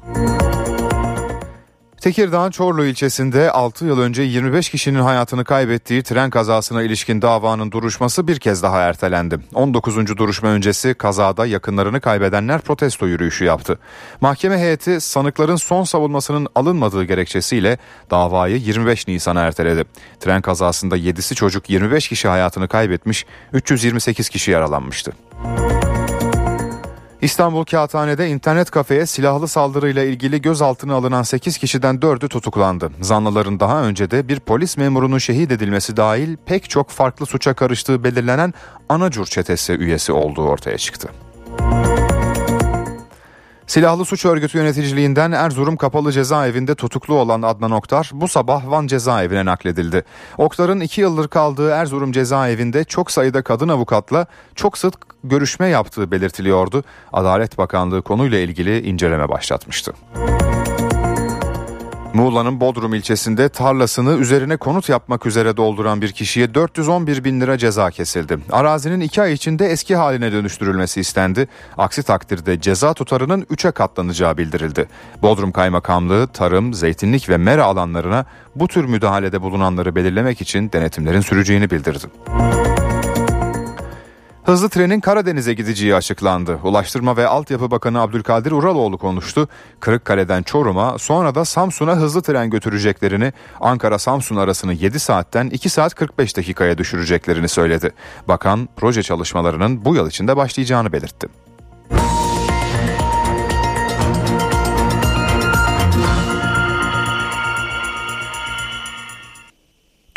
[2.04, 8.28] Tekirdağ Çorlu ilçesinde 6 yıl önce 25 kişinin hayatını kaybettiği tren kazasına ilişkin davanın duruşması
[8.28, 9.40] bir kez daha ertelendi.
[9.54, 10.18] 19.
[10.18, 13.80] duruşma öncesi kazada yakınlarını kaybedenler protesto yürüyüşü yaptı.
[14.22, 17.78] Mahkeme heyeti sanıkların son savunmasının alınmadığı gerekçesiyle
[18.12, 19.86] davayı 25 Nisan'a erteledi.
[20.20, 25.14] Tren kazasında 7'si çocuk 25 kişi hayatını kaybetmiş, 328 kişi yaralanmıştı.
[27.24, 32.92] İstanbul Kağıthane'de internet kafeye silahlı saldırıyla ilgili gözaltına alınan 8 kişiden 4'ü tutuklandı.
[33.02, 38.04] Zanlıların daha önce de bir polis memurunun şehit edilmesi dahil pek çok farklı suça karıştığı
[38.04, 38.54] belirlenen
[38.90, 41.10] Anacur çetesi üyesi olduğu ortaya çıktı.
[43.68, 49.46] Silahlı suç örgütü yöneticiliğinden Erzurum Kapalı Cezaevinde tutuklu olan Adnan Oktar bu sabah Van cezaevine
[49.46, 50.04] nakledildi.
[50.38, 56.84] Oktar'ın iki yıldır kaldığı Erzurum cezaevinde çok sayıda kadın avukatla çok sık görüşme yaptığı belirtiliyordu.
[57.14, 59.94] Adalet Bakanlığı konuyla ilgili inceleme başlatmıştı.
[62.14, 67.92] Muğla'nın Bodrum ilçesinde tarlasını üzerine konut yapmak üzere dolduran bir kişiye 411 bin lira ceza
[67.92, 68.38] kesildi.
[68.52, 71.48] Arazinin 2 ay içinde eski haline dönüştürülmesi istendi.
[71.78, 74.88] Aksi takdirde ceza tutarının 3'e katlanacağı bildirildi.
[75.22, 81.70] Bodrum Kaymakamlığı tarım, zeytinlik ve mera alanlarına bu tür müdahalede bulunanları belirlemek için denetimlerin süreceğini
[81.70, 82.06] bildirdi.
[84.46, 86.60] Hızlı trenin Karadeniz'e gideceği açıklandı.
[86.64, 89.48] Ulaştırma ve Altyapı Bakanı Abdülkadir Uraloğlu konuştu.
[89.80, 96.38] Kırıkkale'den Çorum'a sonra da Samsun'a hızlı tren götüreceklerini, Ankara-Samsun arasını 7 saatten 2 saat 45
[96.38, 97.92] dakikaya düşüreceklerini söyledi.
[98.28, 101.28] Bakan proje çalışmalarının bu yıl içinde başlayacağını belirtti.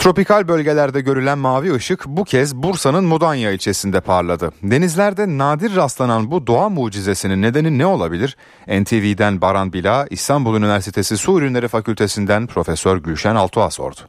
[0.07, 4.51] Tropikal bölgelerde görülen mavi ışık bu kez Bursa'nın Mudanya ilçesinde parladı.
[4.63, 8.37] Denizlerde nadir rastlanan bu doğa mucizesinin nedeni ne olabilir?
[8.69, 14.01] NTV'den Baran Bila, İstanbul Üniversitesi Su Ürünleri Fakültesinden Profesör Gülşen Altuğ'a sordu.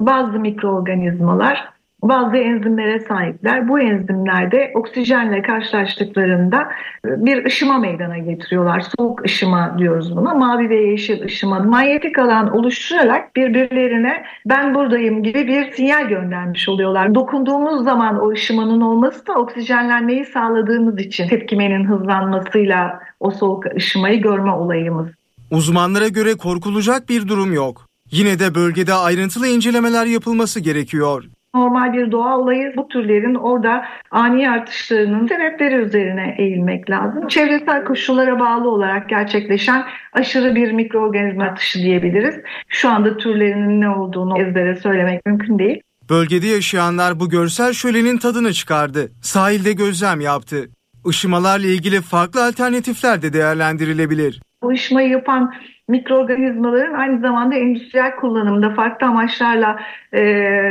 [0.00, 3.68] Bazı mikroorganizmalar bazı enzimlere sahipler.
[3.68, 6.68] Bu enzimlerde oksijenle karşılaştıklarında
[7.04, 8.84] e, bir ışıma meydana getiriyorlar.
[8.98, 10.34] Soğuk ışıma diyoruz buna.
[10.34, 11.58] Mavi ve yeşil ışıma.
[11.58, 17.14] Manyetik alan oluşturarak birbirlerine ben buradayım gibi bir sinyal göndermiş oluyorlar.
[17.14, 24.50] Dokunduğumuz zaman o ışımanın olması da oksijenlenmeyi sağladığımız için tepkimenin hızlanmasıyla o soğuk ışımayı görme
[24.52, 25.08] olayımız.
[25.50, 27.86] Uzmanlara göre korkulacak bir durum yok.
[28.10, 31.24] Yine de bölgede ayrıntılı incelemeler yapılması gerekiyor
[31.58, 37.28] normal bir doğa olayı bu türlerin orada ani artışlarının sebepleri üzerine eğilmek lazım.
[37.28, 42.34] Çevresel koşullara bağlı olarak gerçekleşen aşırı bir mikroorganizma artışı diyebiliriz.
[42.68, 45.80] Şu anda türlerinin ne olduğunu ezbere söylemek mümkün değil.
[46.10, 49.10] Bölgede yaşayanlar bu görsel şölenin tadını çıkardı.
[49.22, 50.68] Sahilde gözlem yaptı.
[51.06, 54.40] Işımalarla ilgili farklı alternatifler de değerlendirilebilir.
[54.62, 55.54] Bu ışımayı yapan
[55.88, 59.80] mikroorganizmaların aynı zamanda endüstriyel kullanımda farklı amaçlarla
[60.12, 60.20] e,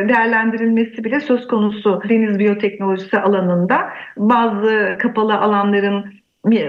[0.10, 6.06] değerlendirilmesi bile söz konusu deniz biyoteknolojisi alanında bazı kapalı alanların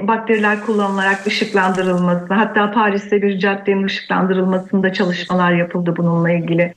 [0.09, 6.74] bakteriler kullanılarak ışıklandırılması hatta Paris'te bir caddenin ışıklandırılmasında çalışmalar yapıldı bununla ilgili.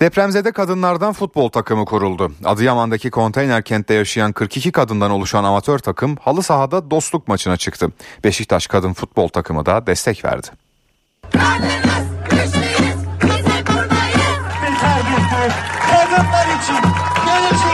[0.00, 2.32] Depremzede kadınlardan futbol takımı kuruldu.
[2.44, 7.88] Adıyaman'daki konteyner kentte yaşayan 42 kadından oluşan amatör takım halı sahada dostluk maçına çıktı.
[8.24, 10.46] Beşiktaş kadın futbol takımı da destek verdi.
[15.90, 16.82] Kadınlar için
[17.26, 17.65] gelecekteki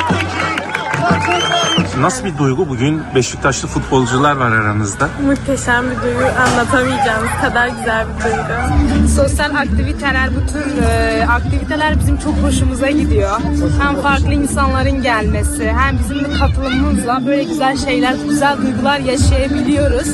[2.01, 5.09] Nasıl bir duygu bugün Beşiktaşlı futbolcular var aranızda?
[5.27, 9.09] Muhteşem bir duygu anlatamayacağımız kadar güzel bir duygu.
[9.09, 13.41] Sosyal aktiviteler bu tür e, aktiviteler bizim çok hoşumuza gidiyor.
[13.83, 20.09] Hem farklı insanların gelmesi hem bizim de katılımımızla böyle güzel şeyler, güzel duygular yaşayabiliyoruz.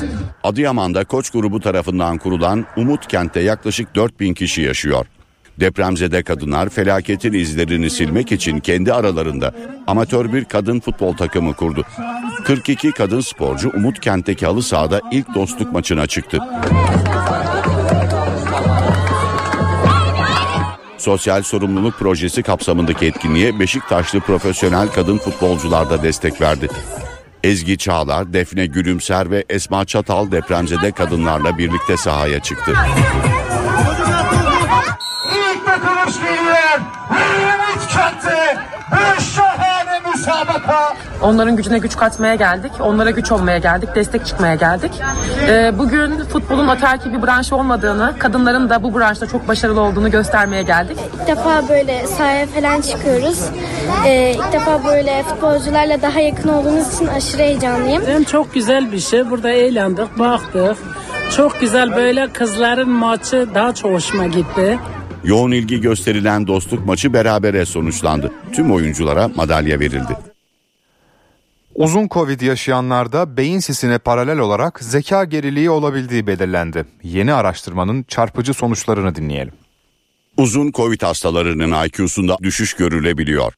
[0.44, 5.06] Adıyaman'da Koç grubu tarafından kurulan Umut Kent'te yaklaşık 4000 kişi yaşıyor.
[5.60, 9.52] Depremzede kadınlar felaketin izlerini silmek için kendi aralarında
[9.86, 11.84] amatör bir kadın futbol takımı kurdu.
[12.44, 16.38] 42 kadın sporcu Umut Kent'teki halı sahada ilk dostluk maçına çıktı.
[20.98, 26.68] Sosyal sorumluluk projesi kapsamındaki etkinliğe Beşiktaşlı profesyonel kadın futbolcular da destek verdi.
[27.44, 32.72] Ezgi Çağlar, Defne Gülümser ve Esma Çatal depremzede kadınlarla birlikte sahaya çıktı.
[41.22, 42.72] Onların gücüne güç katmaya geldik.
[42.80, 43.88] Onlara güç olmaya geldik.
[43.94, 44.92] Destek çıkmaya geldik.
[45.48, 50.62] Ee, bugün futbolun atarki bir branş olmadığını, kadınların da bu branşta çok başarılı olduğunu göstermeye
[50.62, 50.96] geldik.
[51.14, 53.44] İlk defa böyle sahaya falan çıkıyoruz.
[54.06, 58.02] Ee, ilk defa böyle futbolcularla daha yakın olduğumuz için aşırı heyecanlıyım.
[58.06, 59.30] Hem çok güzel bir şey.
[59.30, 60.76] Burada eğlendik, baktık.
[61.36, 64.78] Çok güzel böyle kızların maçı daha çok hoşuma gitti.
[65.24, 68.32] Yoğun ilgi gösterilen dostluk maçı berabere sonuçlandı.
[68.52, 70.16] Tüm oyunculara madalya verildi.
[71.78, 76.84] Uzun Covid yaşayanlarda beyin sisine paralel olarak zeka geriliği olabildiği belirlendi.
[77.02, 79.52] Yeni araştırmanın çarpıcı sonuçlarını dinleyelim.
[80.36, 83.52] Uzun Covid hastalarının IQ'sunda düşüş görülebiliyor.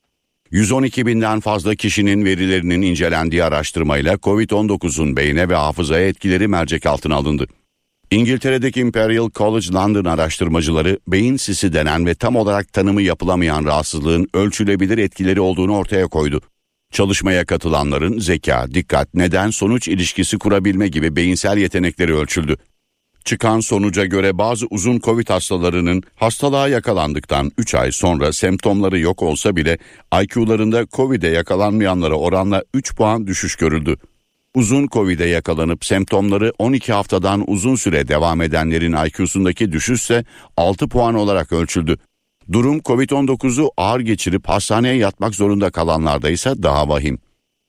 [0.50, 7.46] 112 binden fazla kişinin verilerinin incelendiği araştırmayla COVID-19'un beyne ve hafızaya etkileri mercek altına alındı.
[8.10, 14.98] İngiltere'deki Imperial College London araştırmacıları beyin sisi denen ve tam olarak tanımı yapılamayan rahatsızlığın ölçülebilir
[14.98, 16.40] etkileri olduğunu ortaya koydu.
[16.92, 22.56] Çalışmaya katılanların zeka, dikkat, neden sonuç ilişkisi kurabilme gibi beyinsel yetenekleri ölçüldü.
[23.24, 29.56] Çıkan sonuca göre bazı uzun Covid hastalarının hastalığa yakalandıktan 3 ay sonra semptomları yok olsa
[29.56, 29.78] bile
[30.22, 33.96] IQ'larında Covid'e yakalanmayanlara oranla 3 puan düşüş görüldü.
[34.54, 40.24] Uzun Covid'e yakalanıp semptomları 12 haftadan uzun süre devam edenlerin IQ'sundaki düşüşse
[40.56, 41.98] 6 puan olarak ölçüldü.
[42.52, 47.18] Durum Covid-19'u ağır geçirip hastaneye yatmak zorunda kalanlarda ise daha vahim.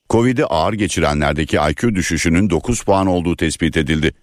[0.10, 4.14] Covid'i ağır geçirenlerdeki IQ düşüşünün 9 puan olduğu tespit edildi.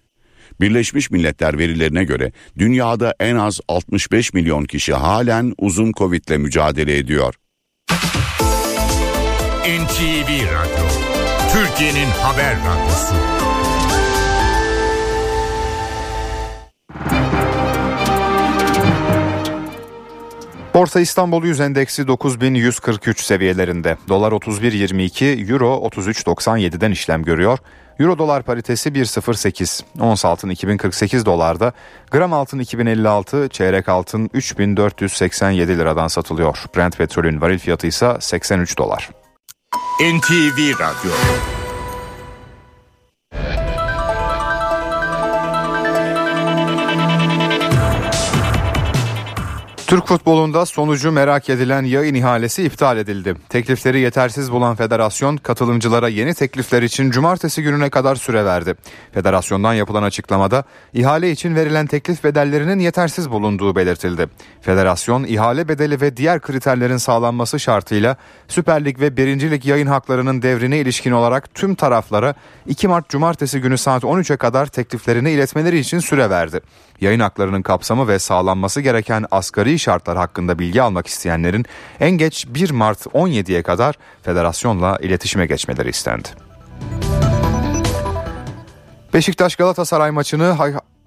[0.61, 6.97] Birleşmiş Milletler verilerine göre dünyada en az 65 milyon kişi halen uzun Covid ile mücadele
[6.97, 7.35] ediyor.
[9.61, 10.85] NTV Radyo,
[11.53, 13.15] Türkiye'nin haber radyosu.
[20.79, 23.97] Borsa İstanbul Yüz Endeksi 9143 seviyelerinde.
[24.09, 27.59] Dolar 31.22, Euro 33.97'den işlem görüyor.
[27.99, 29.83] Euro dolar paritesi 1.08.
[29.99, 31.73] Ons altın 2048 dolarda.
[32.11, 36.65] Gram altın 2056, çeyrek altın 3487 liradan satılıyor.
[36.75, 39.09] Brent petrolün varil fiyatı ise 83 dolar.
[40.01, 41.11] NTV Radyo
[49.89, 53.35] Türk futbolunda sonucu merak edilen yayın ihalesi iptal edildi.
[53.49, 58.75] Teklifleri yetersiz bulan federasyon katılımcılara yeni teklifler için cumartesi gününe kadar süre verdi.
[59.11, 64.27] Federasyondan yapılan açıklamada ihale için verilen teklif bedellerinin yetersiz bulunduğu belirtildi.
[64.61, 68.15] Federasyon ihale bedeli ve diğer kriterlerin sağlanması şartıyla
[68.47, 69.51] Süper Lig ve 1.
[69.51, 72.33] Lig yayın haklarının devrine ilişkin olarak tüm taraflara
[72.67, 76.61] 2 Mart Cumartesi günü saat 13'e kadar tekliflerini iletmeleri için süre verdi.
[77.01, 81.65] Yayın haklarının kapsamı ve sağlanması gereken asgari şartlar hakkında bilgi almak isteyenlerin
[81.99, 86.27] en geç 1 Mart 17'ye kadar federasyonla iletişime geçmeleri istendi.
[89.13, 90.55] Beşiktaş Galatasaray maçını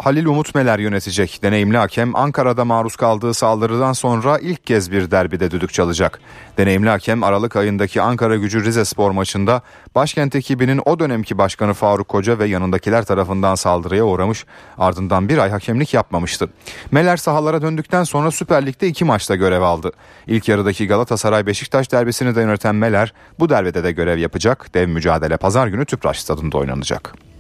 [0.03, 1.41] Halil Umut Meler yönetecek.
[1.43, 6.21] Deneyimli hakem Ankara'da maruz kaldığı saldırıdan sonra ilk kez bir derbide düdük çalacak.
[6.59, 9.63] Deneyimli hakem Aralık ayındaki Ankara Gücü Rize Spor maçında
[9.95, 14.47] başkent ekibinin o dönemki başkanı Faruk Koca ve yanındakiler tarafından saldırıya uğramış
[14.79, 16.49] ardından bir ay hakemlik yapmamıştı.
[16.91, 19.93] Meler sahalara döndükten sonra Süper Lig'de iki maçta görev aldı.
[20.27, 24.75] İlk yarıdaki Galatasaray Beşiktaş derbisini de yöneten Meler bu derbide de görev yapacak.
[24.75, 27.32] Dev mücadele pazar günü Tüpraş stadında oynanacak.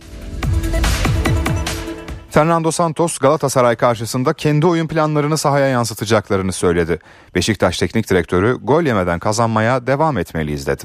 [2.32, 6.98] Fernando Santos Galatasaray karşısında kendi oyun planlarını sahaya yansıtacaklarını söyledi.
[7.34, 10.84] Beşiktaş Teknik Direktörü gol yemeden kazanmaya devam etmeliyiz dedi.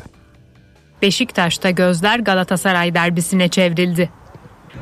[1.02, 4.10] Beşiktaş'ta gözler Galatasaray derbisine çevrildi.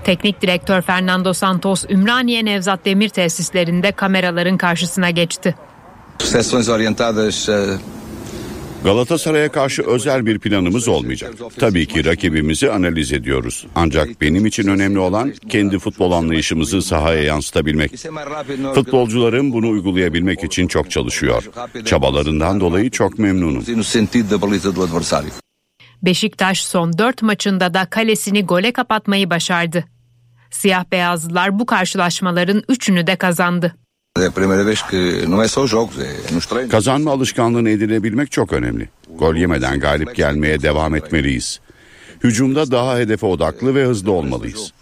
[0.03, 5.55] Teknik direktör Fernando Santos Ümraniye Nevzat Demir tesislerinde kameraların karşısına geçti.
[6.19, 7.49] Sessões orientadas
[8.85, 11.33] Galatasaray'a karşı özel bir planımız olmayacak.
[11.59, 13.67] Tabii ki rakibimizi analiz ediyoruz.
[13.75, 17.91] Ancak benim için önemli olan kendi futbol anlayışımızı sahaya yansıtabilmek.
[18.75, 21.43] Futbolcularım bunu uygulayabilmek için çok çalışıyor.
[21.85, 23.63] Çabalarından dolayı çok memnunum.
[26.03, 29.85] Beşiktaş son 4 maçında da kalesini gole kapatmayı başardı.
[30.51, 33.75] Siyah beyazlılar bu karşılaşmaların üçünü de kazandı.
[36.69, 38.89] Kazanma alışkanlığını edinebilmek çok önemli.
[39.17, 41.59] Gol yemeden galip gelmeye devam etmeliyiz.
[42.23, 44.73] Hücumda daha hedefe odaklı ve hızlı olmalıyız.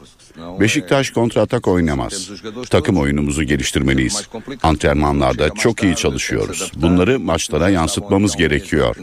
[0.59, 2.31] Beşiktaş kontratak oynamaz.
[2.69, 4.29] Takım oyunumuzu geliştirmeliyiz.
[4.63, 6.71] Antrenmanlarda çok iyi çalışıyoruz.
[6.75, 8.95] Bunları maçlara yansıtmamız gerekiyor.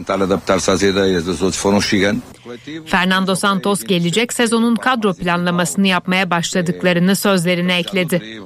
[2.85, 8.41] Fernando Santos gelecek sezonun kadro planlamasını yapmaya başladıklarını sözlerine ekledi.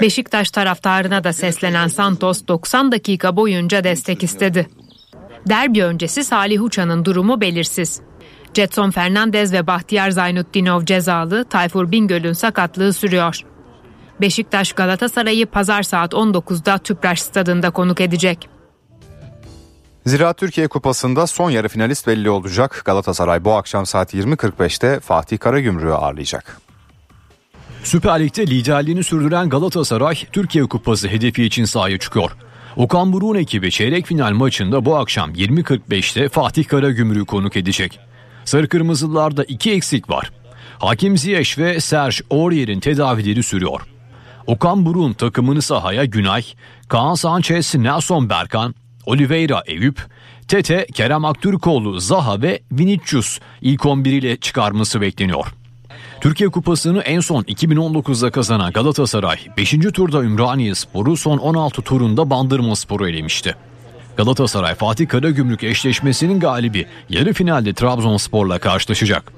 [0.00, 4.66] Beşiktaş taraftarına da seslenen Santos 90 dakika boyunca destek istedi.
[5.48, 8.00] Derbi öncesi Salih Uçan'ın durumu belirsiz.
[8.54, 13.40] Jetson Fernandez ve Bahtiyar Zaynutdinov cezalı, Tayfur Bingöl'ün sakatlığı sürüyor.
[14.20, 18.48] Beşiktaş Galatasaray'ı pazar saat 19'da Tüpraş stadında konuk edecek.
[20.06, 22.82] Zira Türkiye Kupası'nda son yarı finalist belli olacak.
[22.84, 26.60] Galatasaray bu akşam saat 20.45'te Fatih Karagümrük'ü ağırlayacak.
[27.84, 32.30] Süper Lig'de liderliğini sürdüren Galatasaray Türkiye Kupası hedefi için sahaya çıkıyor.
[32.76, 38.00] Okan Buruk'un ekibi çeyrek final maçında bu akşam 20.45'te Fatih Karagümrük'ü konuk edecek.
[38.44, 40.30] Sarı Kırmızılılarda iki eksik var.
[40.78, 43.80] Hakim Ziyech ve Serge Aurier'in tedavileri sürüyor.
[44.46, 46.44] Okan Buruk'un takımını sahaya Günay,
[46.88, 48.74] Kaan Sanchez, Nelson Berkan,
[49.06, 50.06] Oliveira Eyüp,
[50.48, 55.46] Tete, Kerem Aktürkoğlu, Zaha ve Vinicius ilk 11 ile çıkarması bekleniyor.
[56.20, 59.70] Türkiye Kupası'nı en son 2019'da kazanan Galatasaray 5.
[59.70, 63.54] turda Ümraniye Sporu son 16 turunda Bandırma Sporu elemişti.
[64.16, 69.32] Galatasaray Fatih Karagümrük eşleşmesinin galibi yarı finalde Trabzonspor'la karşılaşacak.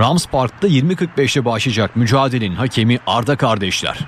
[0.00, 3.98] Rams Park'ta 20.45'te başlayacak mücadelenin hakemi Arda kardeşler.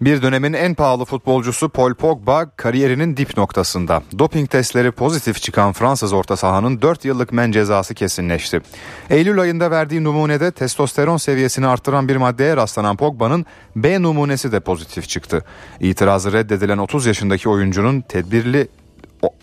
[0.00, 4.02] Bir dönemin en pahalı futbolcusu Paul Pogba kariyerinin dip noktasında.
[4.18, 8.60] Doping testleri pozitif çıkan Fransız orta sahanın 4 yıllık men cezası kesinleşti.
[9.10, 15.08] Eylül ayında verdiği numunede testosteron seviyesini arttıran bir maddeye rastlanan Pogba'nın B numunesi de pozitif
[15.08, 15.44] çıktı.
[15.80, 18.68] İtirazı reddedilen 30 yaşındaki oyuncunun tedbirli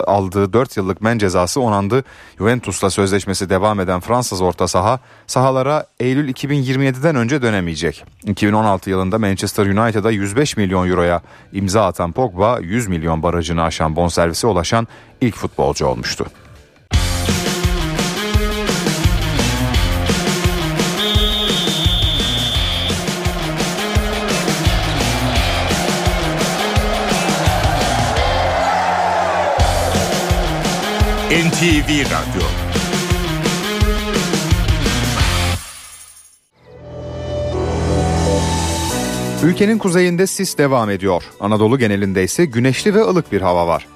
[0.06, 2.04] aldığı 4 yıllık men cezası onandı.
[2.38, 8.04] Juventus'la sözleşmesi devam eden Fransız orta saha sahalara Eylül 2027'den önce dönemeyecek.
[8.26, 14.46] 2016 yılında Manchester United'a 105 milyon euroya imza atan Pogba 100 milyon barajını aşan bonservise
[14.46, 14.88] ulaşan
[15.20, 16.26] ilk futbolcu olmuştu.
[31.32, 32.42] NTV Radyo
[39.44, 41.22] Ülkenin kuzeyinde sis devam ediyor.
[41.40, 43.86] Anadolu genelinde ise güneşli ve ılık bir hava var.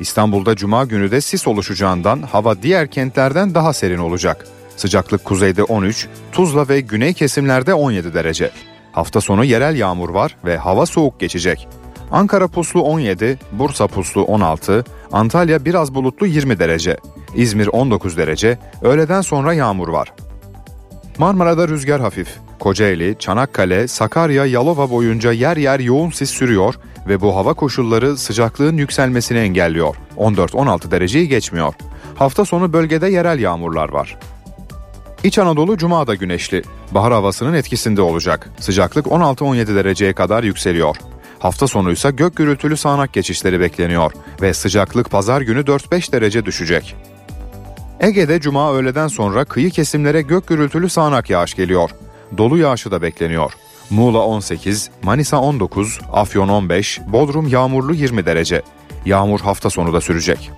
[0.00, 4.46] İstanbul'da cuma günü de sis oluşacağından hava diğer kentlerden daha serin olacak.
[4.76, 8.50] Sıcaklık kuzeyde 13, Tuzla ve güney kesimlerde 17 derece.
[8.92, 11.68] Hafta sonu yerel yağmur var ve hava soğuk geçecek.
[12.12, 16.96] Ankara puslu 17, Bursa puslu 16, Antalya biraz bulutlu 20 derece.
[17.34, 20.12] İzmir 19 derece, öğleden sonra yağmur var.
[21.18, 22.28] Marmara'da rüzgar hafif.
[22.58, 26.74] Kocaeli, Çanakkale, Sakarya, Yalova boyunca yer yer yoğun sis sürüyor
[27.08, 29.96] ve bu hava koşulları sıcaklığın yükselmesini engelliyor.
[30.16, 31.74] 14-16 dereceyi geçmiyor.
[32.14, 34.18] Hafta sonu bölgede yerel yağmurlar var.
[35.24, 36.62] İç Anadolu Cuma da güneşli.
[36.90, 38.50] Bahar havasının etkisinde olacak.
[38.60, 40.96] Sıcaklık 16-17 dereceye kadar yükseliyor.
[41.38, 44.12] Hafta sonu ise gök gürültülü sağanak geçişleri bekleniyor
[44.42, 46.96] ve sıcaklık pazar günü 4-5 derece düşecek.
[48.00, 51.90] Ege'de cuma öğleden sonra kıyı kesimlere gök gürültülü sağanak yağış geliyor.
[52.38, 53.52] Dolu yağışı da bekleniyor.
[53.90, 58.62] Muğla 18, Manisa 19, Afyon 15, Bodrum yağmurlu 20 derece.
[59.04, 60.50] Yağmur hafta sonu da sürecek.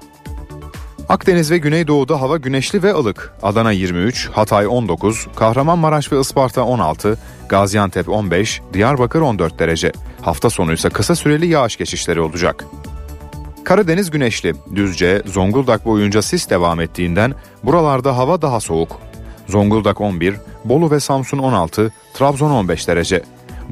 [1.10, 3.34] Akdeniz ve Güneydoğu'da hava güneşli ve ılık.
[3.42, 9.92] Adana 23, Hatay 19, Kahramanmaraş ve Isparta 16, Gaziantep 15, Diyarbakır 14 derece.
[10.22, 12.64] Hafta sonu ise kısa süreli yağış geçişleri olacak.
[13.64, 17.34] Karadeniz güneşli, Düzce, Zonguldak boyunca sis devam ettiğinden
[17.64, 19.00] buralarda hava daha soğuk.
[19.48, 20.34] Zonguldak 11,
[20.64, 23.22] Bolu ve Samsun 16, Trabzon 15 derece.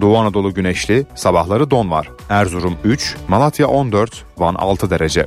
[0.00, 2.10] Doğu Anadolu güneşli, sabahları don var.
[2.28, 5.26] Erzurum 3, Malatya 14, Van 6 derece.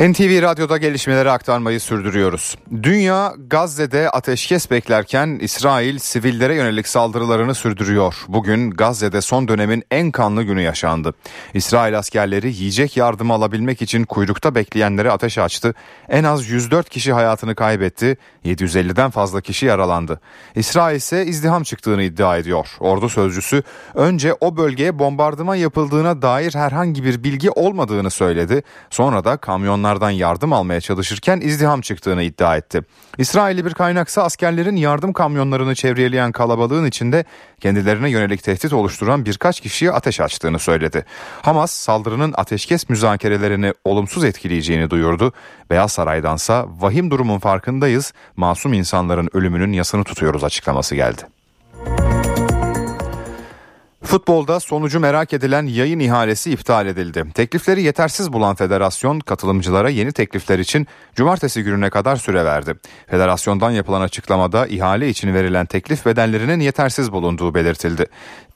[0.00, 2.56] NTV Radyo'da gelişmeleri aktarmayı sürdürüyoruz.
[2.82, 8.14] Dünya Gazze'de ateşkes beklerken İsrail sivillere yönelik saldırılarını sürdürüyor.
[8.28, 11.14] Bugün Gazze'de son dönemin en kanlı günü yaşandı.
[11.54, 15.74] İsrail askerleri yiyecek yardım alabilmek için kuyrukta bekleyenlere ateş açtı.
[16.08, 20.20] En az 104 kişi hayatını kaybetti, 750'den fazla kişi yaralandı.
[20.54, 22.68] İsrail ise izdiham çıktığını iddia ediyor.
[22.80, 23.62] Ordu sözcüsü
[23.94, 28.62] önce o bölgeye bombardıman yapıldığına dair herhangi bir bilgi olmadığını söyledi.
[28.90, 32.82] Sonra da kamyonlar kamyonlardan yardım almaya çalışırken izdiham çıktığını iddia etti.
[33.18, 37.24] İsrailli bir kaynaksa askerlerin yardım kamyonlarını çevreleyen kalabalığın içinde
[37.60, 41.04] kendilerine yönelik tehdit oluşturan birkaç kişiye ateş açtığını söyledi.
[41.42, 45.32] Hamas saldırının ateşkes müzakerelerini olumsuz etkileyeceğini duyurdu.
[45.70, 51.39] Beyaz Saray'dansa vahim durumun farkındayız, masum insanların ölümünün yasını tutuyoruz açıklaması geldi.
[54.04, 57.24] Futbolda sonucu merak edilen yayın ihalesi iptal edildi.
[57.34, 62.74] Teklifleri yetersiz bulan federasyon katılımcılara yeni teklifler için cumartesi gününe kadar süre verdi.
[63.06, 68.06] Federasyondan yapılan açıklamada ihale için verilen teklif bedellerinin yetersiz bulunduğu belirtildi.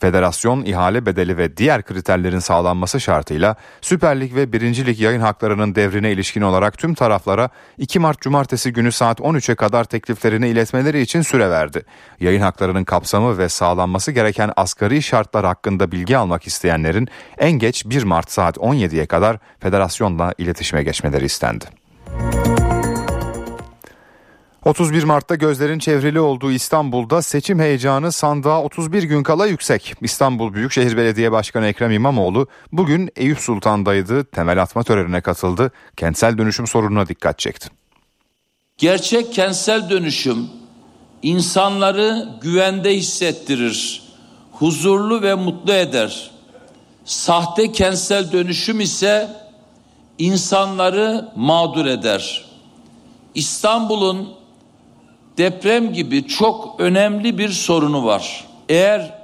[0.05, 4.87] Federasyon ihale bedeli ve diğer kriterlerin sağlanması şartıyla Süper Lig ve 1.
[4.87, 7.49] Lig yayın haklarının devrine ilişkin olarak tüm taraflara
[7.79, 11.83] 2 Mart Cumartesi günü saat 13'e kadar tekliflerini iletmeleri için süre verdi.
[12.21, 18.03] Yayın haklarının kapsamı ve sağlanması gereken asgari şartlar hakkında bilgi almak isteyenlerin en geç 1
[18.03, 21.84] Mart saat 17'ye kadar federasyonla iletişime geçmeleri istendi.
[24.65, 29.95] 31 Mart'ta gözlerin çevrili olduğu İstanbul'da seçim heyecanı sandığa 31 gün kala yüksek.
[30.01, 36.67] İstanbul Büyükşehir Belediye Başkanı Ekrem İmamoğlu bugün Eyüp Sultan'daydı, temel atma törenine katıldı, kentsel dönüşüm
[36.67, 37.69] sorununa dikkat çekti.
[38.79, 40.49] Gerçek kentsel dönüşüm
[41.23, 44.03] insanları güvende hissettirir,
[44.53, 46.31] huzurlu ve mutlu eder.
[47.05, 49.31] Sahte kentsel dönüşüm ise
[50.19, 52.45] insanları mağdur eder.
[53.35, 54.44] İstanbul'un
[55.39, 58.45] deprem gibi çok önemli bir sorunu var.
[58.69, 59.19] Eğer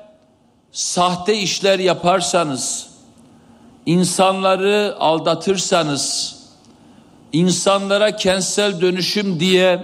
[0.72, 2.90] sahte işler yaparsanız,
[3.86, 6.36] insanları aldatırsanız,
[7.32, 9.80] insanlara kentsel dönüşüm diye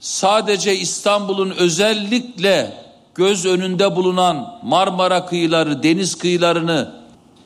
[0.00, 2.72] sadece İstanbul'un özellikle
[3.14, 6.92] göz önünde bulunan Marmara kıyıları, deniz kıyılarını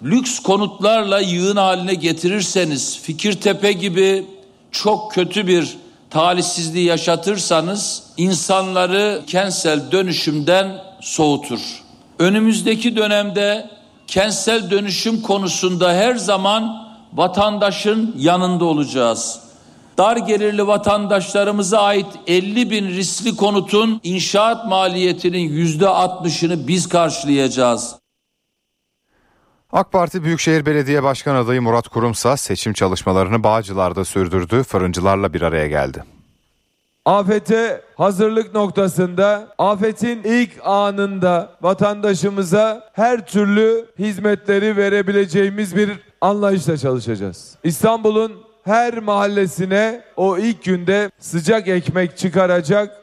[0.03, 4.27] lüks konutlarla yığın haline getirirseniz, Fikirtepe gibi
[4.71, 5.77] çok kötü bir
[6.11, 11.61] talihsizliği yaşatırsanız insanları kentsel dönüşümden soğutur.
[12.19, 13.71] Önümüzdeki dönemde
[14.07, 19.41] kentsel dönüşüm konusunda her zaman vatandaşın yanında olacağız.
[19.99, 27.95] Dar gelirli vatandaşlarımıza ait 50 bin riskli konutun inşaat maliyetinin yüzde 60'ını biz karşılayacağız.
[29.77, 35.67] AK Parti Büyükşehir Belediye Başkan adayı Murat Kurumsa seçim çalışmalarını Bağcılar'da sürdürdü, fırıncılarla bir araya
[35.67, 36.05] geldi.
[37.05, 47.57] Afete hazırlık noktasında afetin ilk anında vatandaşımıza her türlü hizmetleri verebileceğimiz bir anlayışla çalışacağız.
[47.65, 48.33] İstanbul'un
[48.65, 52.97] her mahallesine o ilk günde sıcak ekmek çıkaracak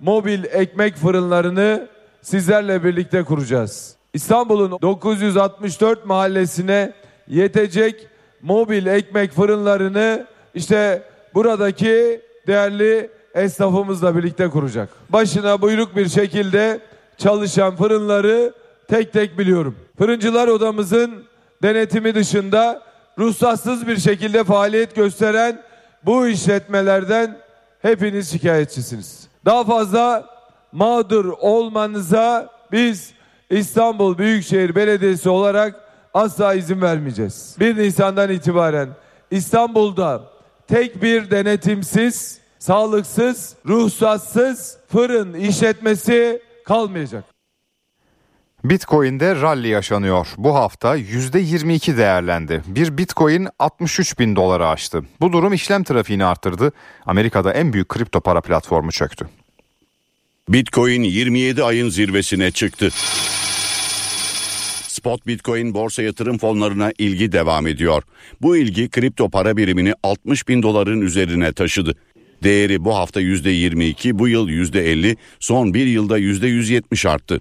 [0.00, 1.88] mobil ekmek fırınlarını
[2.22, 3.97] sizlerle birlikte kuracağız.
[4.14, 6.92] İstanbul'un 964 mahallesine
[7.28, 8.06] yetecek
[8.42, 11.02] mobil ekmek fırınlarını işte
[11.34, 14.88] buradaki değerli esnafımızla birlikte kuracak.
[15.08, 16.80] Başına buyruk bir şekilde
[17.18, 18.52] çalışan fırınları
[18.88, 19.76] tek tek biliyorum.
[19.98, 21.24] Fırıncılar odamızın
[21.62, 22.82] denetimi dışında
[23.18, 25.62] ruhsatsız bir şekilde faaliyet gösteren
[26.04, 27.38] bu işletmelerden
[27.82, 29.28] hepiniz şikayetçisiniz.
[29.44, 30.24] Daha fazla
[30.72, 33.12] mağdur olmanıza biz
[33.50, 35.74] İstanbul Büyükşehir Belediyesi olarak
[36.14, 37.56] asla izin vermeyeceğiz.
[37.60, 38.88] 1 Nisan'dan itibaren
[39.30, 40.22] İstanbul'da
[40.68, 47.24] tek bir denetimsiz, sağlıksız, ruhsatsız fırın işletmesi kalmayacak.
[48.64, 50.28] Bitcoin'de rally yaşanıyor.
[50.38, 52.62] Bu hafta %22 değerlendi.
[52.66, 55.02] Bir Bitcoin 63 bin dolara aştı.
[55.20, 56.72] Bu durum işlem trafiğini arttırdı.
[57.06, 59.28] Amerika'da en büyük kripto para platformu çöktü.
[60.48, 62.90] Bitcoin 27 ayın zirvesine çıktı.
[65.08, 68.02] Spot Bitcoin borsa yatırım fonlarına ilgi devam ediyor.
[68.42, 71.94] Bu ilgi kripto para birimini 60 bin doların üzerine taşıdı.
[72.42, 77.40] Değeri bu hafta %22, bu yıl %50, son bir yılda %170 arttı.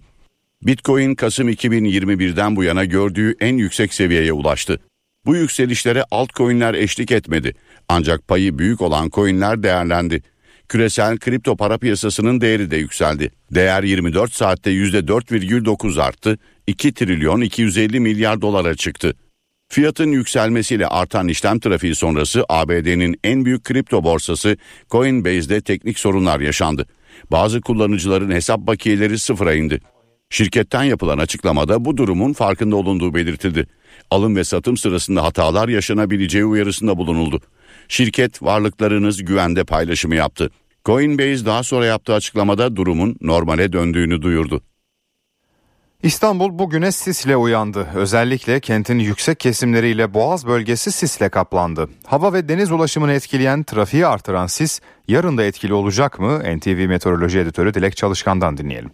[0.62, 4.80] Bitcoin Kasım 2021'den bu yana gördüğü en yüksek seviyeye ulaştı.
[5.26, 7.54] Bu yükselişlere altcoin'ler eşlik etmedi.
[7.90, 10.22] Ancak payı büyük olan coin'ler değerlendi.
[10.70, 13.32] Küresel kripto para piyasasının değeri de yükseldi.
[13.52, 16.38] Değer 24 saatte %4,9 arttı,
[16.68, 19.14] 2 trilyon 250 milyar dolara çıktı.
[19.70, 24.58] Fiyatın yükselmesiyle artan işlem trafiği sonrası ABD'nin en büyük kripto borsası
[24.92, 26.86] Coinbase'de teknik sorunlar yaşandı.
[27.32, 29.82] Bazı kullanıcıların hesap bakiyeleri sıfıra indi.
[30.30, 33.68] Şirketten yapılan açıklamada bu durumun farkında olunduğu belirtildi.
[34.12, 37.42] Alım ve satım sırasında hatalar yaşanabileceği uyarısında bulunuldu.
[37.88, 40.50] Şirket varlıklarınız güvende paylaşımı yaptı.
[40.86, 44.62] Coinbase daha sonra yaptığı açıklamada durumun normale döndüğünü duyurdu.
[46.04, 47.88] İstanbul bugüne sisle uyandı.
[47.96, 51.90] Özellikle kentin yüksek kesimleriyle Boğaz bölgesi sisle kaplandı.
[52.06, 56.58] Hava ve deniz ulaşımını etkileyen trafiği artıran sis yarın da etkili olacak mı?
[56.58, 58.92] NTV Meteoroloji Editörü Dilek Çalışkan'dan dinleyelim.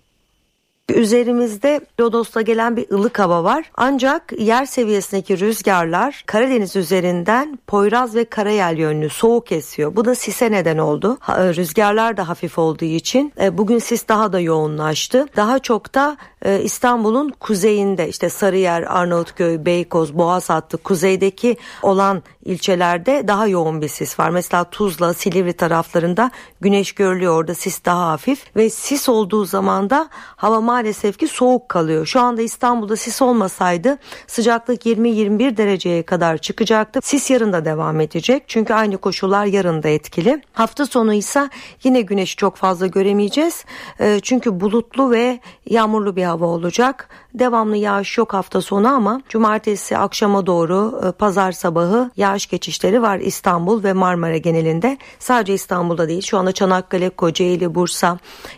[0.89, 3.71] Üzerimizde Lodos'ta gelen bir ılık hava var.
[3.75, 9.95] Ancak yer seviyesindeki rüzgarlar Karadeniz üzerinden Poyraz ve Karayel yönlü soğuk esiyor.
[9.95, 11.17] Bu da sise neden oldu.
[11.19, 15.27] Ha, Rüzgarlar da hafif olduğu için e, bugün sis daha da yoğunlaştı.
[15.35, 23.27] Daha çok da e, İstanbul'un kuzeyinde işte Sarıyer, Arnavutköy, Beykoz, Boğaz hattı kuzeydeki olan ilçelerde
[23.27, 24.29] daha yoğun bir sis var.
[24.29, 26.31] Mesela Tuzla, Silivri taraflarında
[26.61, 27.37] güneş görülüyor.
[27.37, 32.05] Orada sis daha hafif ve sis olduğu zaman da hava maalesef ki soğuk kalıyor.
[32.05, 36.99] Şu anda İstanbul'da sis olmasaydı sıcaklık 20-21 dereceye kadar çıkacaktı.
[37.03, 38.43] Sis yarın da devam edecek.
[38.47, 40.41] Çünkü aynı koşullar yarın da etkili.
[40.53, 41.49] Hafta sonu ise
[41.83, 43.65] yine güneşi çok fazla göremeyeceğiz.
[43.99, 47.09] E, çünkü bulutlu ve yağmurlu bir hava olacak.
[47.33, 53.19] Devamlı yağış yok hafta sonu ama cumartesi akşama doğru e, pazar sabahı yağış geçişleri var
[53.19, 54.97] İstanbul ve Marmara genelinde.
[55.19, 58.17] Sadece İstanbul'da değil şu anda Çanakkale, Kocaeli, Bursa,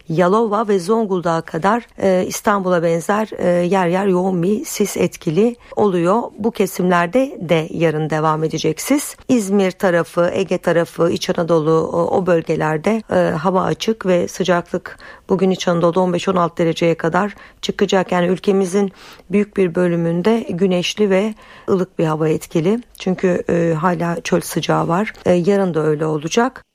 [0.10, 6.22] Yalova ve Zonguldak'a kadar e, İstanbul'a benzer e, yer yer yoğun bir sis etkili oluyor.
[6.38, 9.16] Bu kesimlerde de yarın devam edecek sis.
[9.28, 11.72] İzmir tarafı, Ege tarafı, İç Anadolu
[12.12, 14.98] o, bölgelerde e, hava açık ve sıcaklık
[15.30, 18.12] bugün İç Anadolu'da 15-16 dereceye kadar çıkacak.
[18.12, 18.92] Yani ülkemizin
[19.32, 21.34] büyük bir bölümünde güneşli ve
[21.70, 22.80] ılık bir hava etkili.
[23.00, 25.14] Çünkü e, hala çöl sıcağı var.
[25.26, 26.66] Yarın da öyle olacak.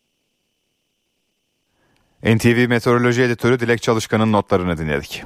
[2.25, 5.25] NTV Meteoroloji Editörü Dilek Çalışkan'ın notlarını dinledik.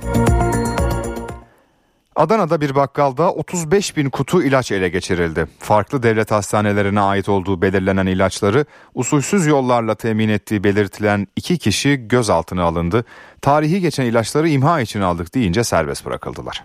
[2.17, 5.47] Adana'da bir bakkalda 35 bin kutu ilaç ele geçirildi.
[5.59, 8.65] Farklı devlet hastanelerine ait olduğu belirlenen ilaçları
[8.95, 13.05] usulsüz yollarla temin ettiği belirtilen iki kişi gözaltına alındı.
[13.41, 16.65] Tarihi geçen ilaçları imha için aldık deyince serbest bırakıldılar.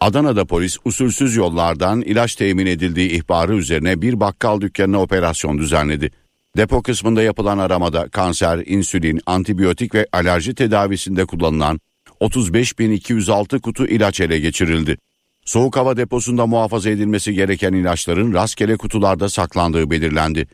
[0.00, 6.10] Adana'da polis usulsüz yollardan ilaç temin edildiği ihbarı üzerine bir bakkal dükkanına operasyon düzenledi.
[6.56, 11.80] Depo kısmında yapılan aramada kanser, insülin, antibiyotik ve alerji tedavisinde kullanılan
[12.20, 14.98] 35.206 kutu ilaç ele geçirildi.
[15.44, 20.46] Soğuk hava deposunda muhafaza edilmesi gereken ilaçların rastgele kutularda saklandığı belirlendi.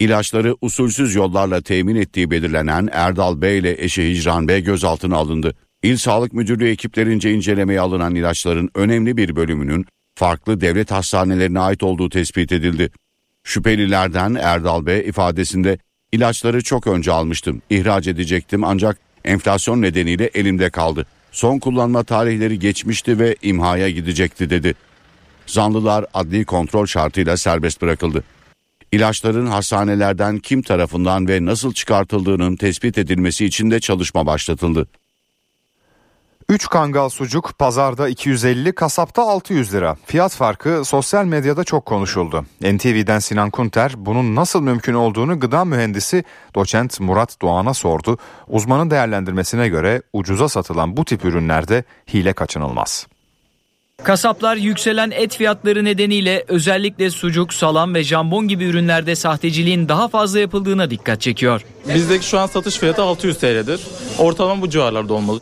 [0.00, 5.54] İlaçları usulsüz yollarla temin ettiği belirlenen Erdal Bey ile eşi Hicran Bey gözaltına alındı.
[5.82, 12.08] İl Sağlık Müdürlüğü ekiplerince incelemeye alınan ilaçların önemli bir bölümünün farklı devlet hastanelerine ait olduğu
[12.08, 12.90] tespit edildi.
[13.44, 15.78] Şüphelilerden Erdal Bey ifadesinde
[16.12, 17.62] İlaçları çok önce almıştım.
[17.70, 21.06] İhraç edecektim ancak enflasyon nedeniyle elimde kaldı.
[21.32, 24.74] Son kullanma tarihleri geçmişti ve imhaya gidecekti dedi.
[25.46, 28.24] Zanlılar adli kontrol şartıyla serbest bırakıldı.
[28.92, 34.86] İlaçların hastanelerden kim tarafından ve nasıl çıkartıldığının tespit edilmesi için de çalışma başlatıldı.
[36.50, 39.96] 3 kangal sucuk pazarda 250, kasapta 600 lira.
[40.06, 42.44] Fiyat farkı sosyal medyada çok konuşuldu.
[42.60, 46.24] NTV'den Sinan Kunter bunun nasıl mümkün olduğunu gıda mühendisi
[46.54, 48.18] doçent Murat Doğan'a sordu.
[48.48, 51.84] Uzmanın değerlendirmesine göre ucuza satılan bu tip ürünlerde
[52.14, 53.06] hile kaçınılmaz.
[54.02, 60.40] Kasaplar yükselen et fiyatları nedeniyle özellikle sucuk, salam ve jambon gibi ürünlerde sahteciliğin daha fazla
[60.40, 61.62] yapıldığına dikkat çekiyor.
[61.94, 63.80] Bizdeki şu an satış fiyatı 600 TL'dir.
[64.18, 65.40] Ortalama bu civarlarda olmalı.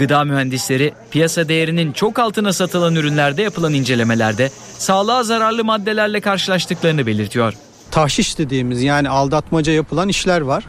[0.00, 7.54] Gıda mühendisleri piyasa değerinin çok altına satılan ürünlerde yapılan incelemelerde sağlığa zararlı maddelerle karşılaştıklarını belirtiyor.
[7.90, 10.64] Tahşiş dediğimiz yani aldatmaca yapılan işler var.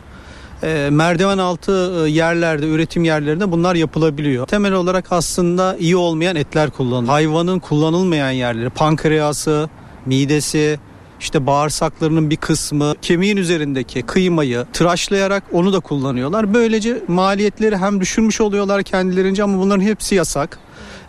[0.63, 4.47] E, merdiven altı e, yerlerde, üretim yerlerinde bunlar yapılabiliyor.
[4.47, 7.13] Temel olarak aslında iyi olmayan etler kullanılıyor.
[7.13, 9.69] Hayvanın kullanılmayan yerleri, pankreası,
[10.05, 10.79] midesi,
[11.21, 16.53] işte bağırsaklarının bir kısmı kemiğin üzerindeki kıymayı tıraşlayarak onu da kullanıyorlar.
[16.53, 20.59] Böylece maliyetleri hem düşürmüş oluyorlar kendilerince ama bunların hepsi yasak.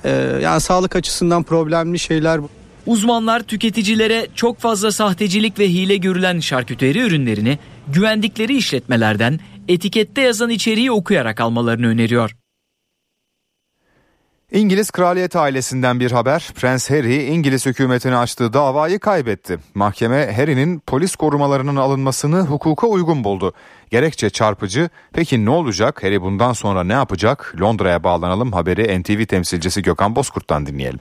[0.05, 0.11] Ee,
[0.43, 2.41] yani sağlık açısından problemli şeyler.
[2.87, 7.59] Uzmanlar tüketicilere çok fazla sahtecilik ve hile görülen şarküteri ürünlerini
[7.89, 12.42] güvendikleri işletmelerden etikette yazan içeriği okuyarak almalarını öneriyor.
[14.53, 16.51] İngiliz kraliyet ailesinden bir haber.
[16.55, 19.59] Prens Harry İngiliz hükümetine açtığı davayı kaybetti.
[19.75, 23.53] Mahkeme Harry'nin polis korumalarının alınmasını hukuka uygun buldu.
[23.91, 24.91] Gerekçe çarpıcı.
[25.13, 26.03] Peki ne olacak?
[26.03, 27.55] Harry bundan sonra ne yapacak?
[27.61, 28.53] Londra'ya bağlanalım.
[28.53, 31.01] Haberi NTV temsilcisi Gökhan Bozkurt'tan dinleyelim.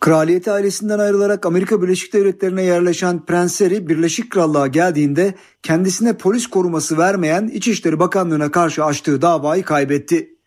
[0.00, 6.98] Kraliyet ailesinden ayrılarak Amerika Birleşik Devletleri'ne yerleşen Prens Harry Birleşik Krallığa geldiğinde kendisine polis koruması
[6.98, 10.39] vermeyen İçişleri Bakanlığı'na karşı açtığı davayı kaybetti.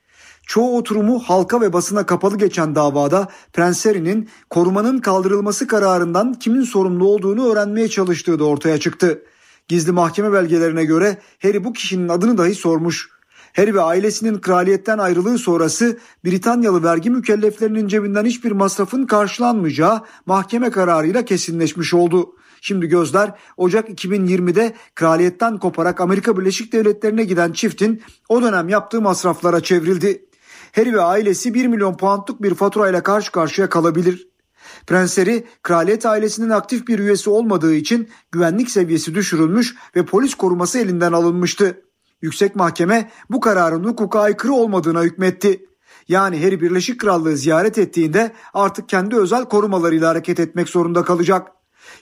[0.47, 7.07] Çoğu oturumu halka ve basına kapalı geçen davada Prens Harry'nin korumanın kaldırılması kararından kimin sorumlu
[7.07, 9.23] olduğunu öğrenmeye çalıştığı da ortaya çıktı.
[9.67, 13.09] Gizli mahkeme belgelerine göre Harry bu kişinin adını dahi sormuş.
[13.55, 21.25] Harry ve ailesinin kraliyetten ayrılığı sonrası Britanyalı vergi mükelleflerinin cebinden hiçbir masrafın karşılanmayacağı mahkeme kararıyla
[21.25, 22.35] kesinleşmiş oldu.
[22.61, 29.63] Şimdi gözler Ocak 2020'de kraliyetten koparak Amerika Birleşik Devletleri'ne giden çiftin o dönem yaptığı masraflara
[29.63, 30.25] çevrildi.
[30.75, 34.27] Harry ve ailesi 1 milyon puanlık bir faturayla karşı karşıya kalabilir.
[34.87, 40.79] Prens Harry kraliyet ailesinin aktif bir üyesi olmadığı için güvenlik seviyesi düşürülmüş ve polis koruması
[40.79, 41.81] elinden alınmıştı.
[42.21, 45.65] Yüksek Mahkeme bu kararın hukuka aykırı olmadığına hükmetti.
[46.07, 51.47] Yani Harry Birleşik Krallığı ziyaret ettiğinde artık kendi özel korumalarıyla hareket etmek zorunda kalacak.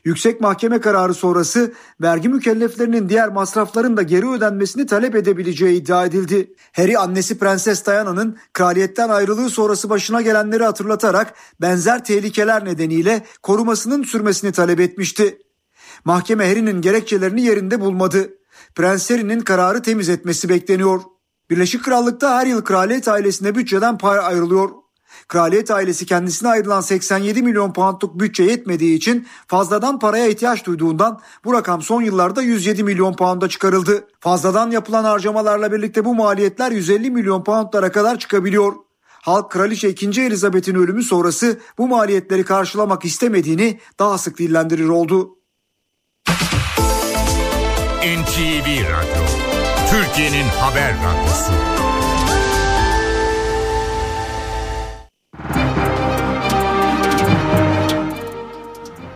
[0.06, 6.54] Yüksek Mahkeme kararı sonrası vergi mükelleflerinin diğer masrafların da geri ödenmesini talep edebileceği iddia edildi.
[6.72, 14.52] Harry annesi Prenses Diana'nın kraliyetten ayrılığı sonrası başına gelenleri hatırlatarak benzer tehlikeler nedeniyle korumasının sürmesini
[14.52, 15.38] talep etmişti.
[16.06, 18.30] Mahkeme Harry'nin gerekçelerini yerinde bulmadı.
[18.76, 21.02] Prens Harry'nin kararı temiz etmesi bekleniyor.
[21.50, 24.81] Birleşik Krallık'ta her yıl kraliyet ailesine bütçeden pay ayrılıyor.
[25.28, 31.54] Kraliyet ailesi kendisine ayrılan 87 milyon poundluk bütçe yetmediği için fazladan paraya ihtiyaç duyduğundan bu
[31.54, 34.08] rakam son yıllarda 107 milyon pound'a çıkarıldı.
[34.20, 38.74] Fazladan yapılan harcamalarla birlikte bu maliyetler 150 milyon poundlara kadar çıkabiliyor.
[39.22, 40.22] Halk Kraliçe 2.
[40.22, 45.38] Elizabeth'in ölümü sonrası bu maliyetleri karşılamak istemediğini daha sık dillendirir oldu.
[48.02, 49.24] NTV Radyo,
[49.90, 51.91] Türkiye'nin haber radyosu.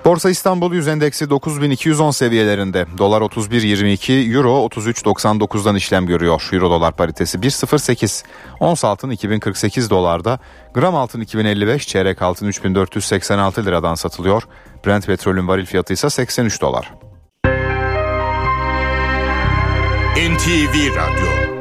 [0.06, 2.86] Borsa İstanbul Yüz Endeksi 9210 seviyelerinde.
[2.98, 6.50] Dolar 31.22, Euro 33.99'dan işlem görüyor.
[6.52, 8.24] Euro dolar paritesi 1.08.
[8.60, 10.40] Ons altın 2048 dolarda.
[10.74, 14.44] Gram altın 2055, çeyrek altın 3486 liradan satılıyor.
[14.86, 16.94] Brent petrolün varil fiyatı ise 83 dolar.
[20.18, 21.55] NTV Radyo,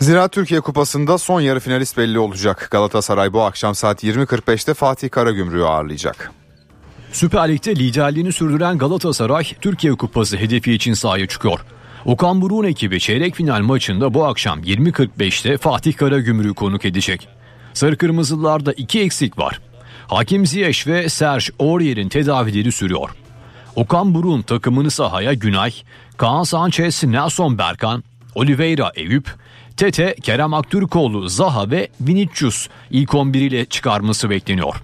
[0.00, 2.68] Ziraat Türkiye Kupası'nda son yarı finalist belli olacak.
[2.70, 6.32] Galatasaray bu akşam saat 20.45'te Fatih Karagümrük'ü ağırlayacak.
[7.12, 11.60] Süper Lig'de liderliğini sürdüren Galatasaray Türkiye Kupası hedefi için sahaya çıkıyor.
[12.04, 17.28] Okan Buruk'un ekibi çeyrek final maçında bu akşam 20.45'te Fatih Karagümrük'ü konuk edecek.
[17.74, 19.60] Sarı Kırmızılılarda iki eksik var.
[20.06, 23.10] Hakim Ziyech ve Serge Aurier'in tedavileri sürüyor.
[23.76, 25.72] Okan Buruk'un takımını sahaya Günay,
[26.16, 29.39] Kaan Sanchez, Nelson Berkan, Oliveira Eyüp,
[29.80, 34.74] Tete, Kerem Aktürkoğlu, Zaha ve Vinicius ilk 11 ile çıkarması bekleniyor.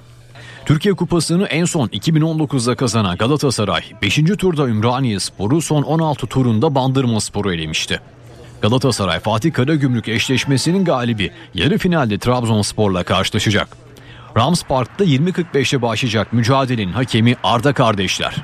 [0.67, 4.15] Türkiye Kupası'nı en son 2019'da kazanan Galatasaray 5.
[4.39, 8.01] turda Ümraniye Sporu son 16 turunda Bandırma Sporu elemişti.
[8.63, 13.69] Galatasaray Fatih Karagümrük eşleşmesinin galibi yarı finalde Trabzonspor'la karşılaşacak.
[14.37, 18.37] Rams Park'ta 20.45'te başlayacak mücadelenin hakemi Arda kardeşler.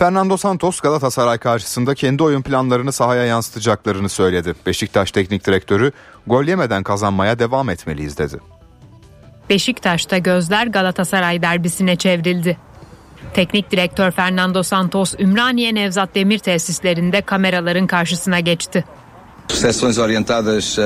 [0.00, 4.54] Fernando Santos Galatasaray karşısında kendi oyun planlarını sahaya yansıtacaklarını söyledi.
[4.66, 5.92] Beşiktaş Teknik Direktörü
[6.26, 8.36] gol yemeden kazanmaya devam etmeliyiz dedi.
[9.50, 12.56] Beşiktaş'ta gözler Galatasaray derbisine çevrildi.
[13.34, 18.84] Teknik direktör Fernando Santos Ümraniye Nevzat Demir tesislerinde kameraların karşısına geçti.
[19.48, 20.84] Sessões orientadas eh,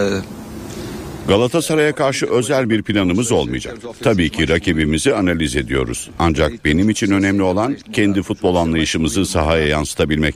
[1.29, 3.77] Galatasaray'a karşı özel bir planımız olmayacak.
[4.03, 6.11] Tabii ki rakibimizi analiz ediyoruz.
[6.19, 10.35] Ancak benim için önemli olan kendi futbol anlayışımızı sahaya yansıtabilmek.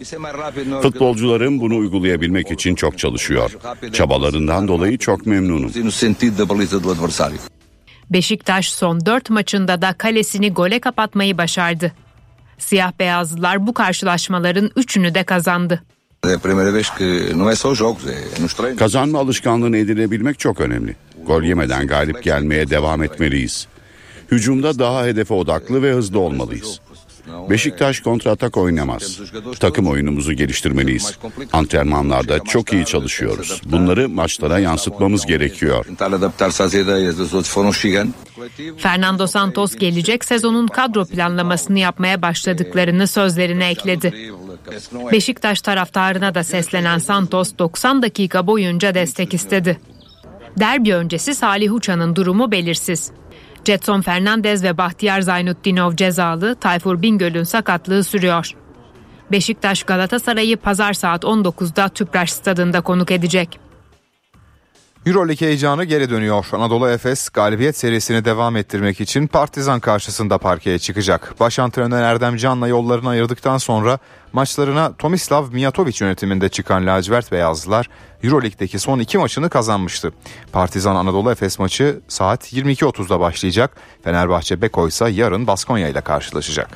[0.82, 3.50] Futbolcularım bunu uygulayabilmek için çok çalışıyor.
[3.92, 5.72] Çabalarından dolayı çok memnunum.
[8.10, 11.92] Beşiktaş son 4 maçında da kalesini gole kapatmayı başardı.
[12.58, 15.82] Siyah beyazlılar bu karşılaşmaların üçünü de kazandı.
[16.26, 18.78] É a primeira vez que não é só os jogos, é nos treinos.
[18.78, 20.96] Kazanma alışkanlığını edinebilmek çok önemli.
[21.26, 23.66] Gol yemeden galip gelmeye devam etmeliyiz.
[24.30, 26.80] Hücumda daha hedefe odaklı ve hızlı olmalıyız.
[27.50, 29.20] Beşiktaş kontratak oynamaz.
[29.60, 31.18] Takım oyunumuzu geliştirmeliyiz.
[31.52, 33.62] Antrenmanlarda çok iyi çalışıyoruz.
[33.64, 35.86] Bunları maçlara yansıtmamız gerekiyor.
[38.76, 44.32] Fernando Santos gelecek sezonun kadro planlamasını yapmaya başladıklarını sözlerine ekledi.
[45.12, 49.80] Beşiktaş taraftarına da seslenen Santos 90 dakika boyunca destek istedi.
[50.58, 53.10] Derbi öncesi Salih Uçan'ın durumu belirsiz.
[53.64, 58.52] Jetson Fernandez ve Bahtiyar Zaynutdinov cezalı, Tayfur Bingöl'ün sakatlığı sürüyor.
[59.32, 63.67] Beşiktaş Galatasaray'ı pazar saat 19'da Tüpraş stadında konuk edecek.
[65.08, 66.46] Euroleague heyecanı geri dönüyor.
[66.52, 71.34] Anadolu Efes galibiyet serisini devam ettirmek için Partizan karşısında parkeye çıkacak.
[71.40, 73.98] Baş antrenör Erdem Can'la yollarını ayırdıktan sonra
[74.32, 77.88] maçlarına Tomislav Mijatovic yönetiminde çıkan lacivert beyazlılar
[78.22, 80.12] Euroleague'deki son iki maçını kazanmıştı.
[80.52, 83.76] Partizan Anadolu Efes maçı saat 22.30'da başlayacak.
[84.04, 86.68] Fenerbahçe Beko ise yarın Baskonya ile karşılaşacak.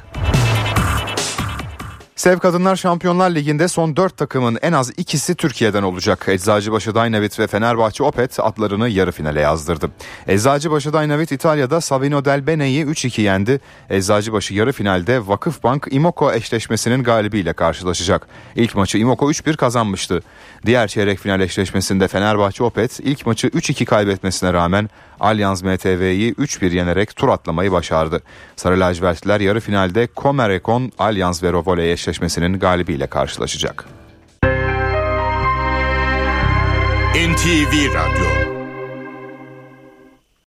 [2.22, 6.24] Sev Kadınlar Şampiyonlar Ligi'nde son 4 takımın en az ikisi Türkiye'den olacak.
[6.28, 9.90] Eczacıbaşı Dynavit ve Fenerbahçe Opet adlarını yarı finale yazdırdı.
[10.26, 13.60] Eczacıbaşı Dynavit İtalya'da Savino Del Bene'yi 3-2 yendi.
[13.90, 18.26] Eczacıbaşı yarı finalde Vakıfbank Imoko eşleşmesinin galibiyle karşılaşacak.
[18.56, 20.22] İlk maçı Imoko 3-1 kazanmıştı.
[20.66, 24.90] Diğer çeyrek final eşleşmesinde Fenerbahçe Opet ilk maçı 3-2 kaybetmesine rağmen
[25.22, 28.22] Allianz MTV'yi 3-1 yenerek tur atlamayı başardı.
[28.56, 33.84] Sarı lacivertliler yarı finalde Komerekon Allianz ve Rovoley eşleşmesinin galibiyle karşılaşacak.
[37.14, 38.51] NTV Radyo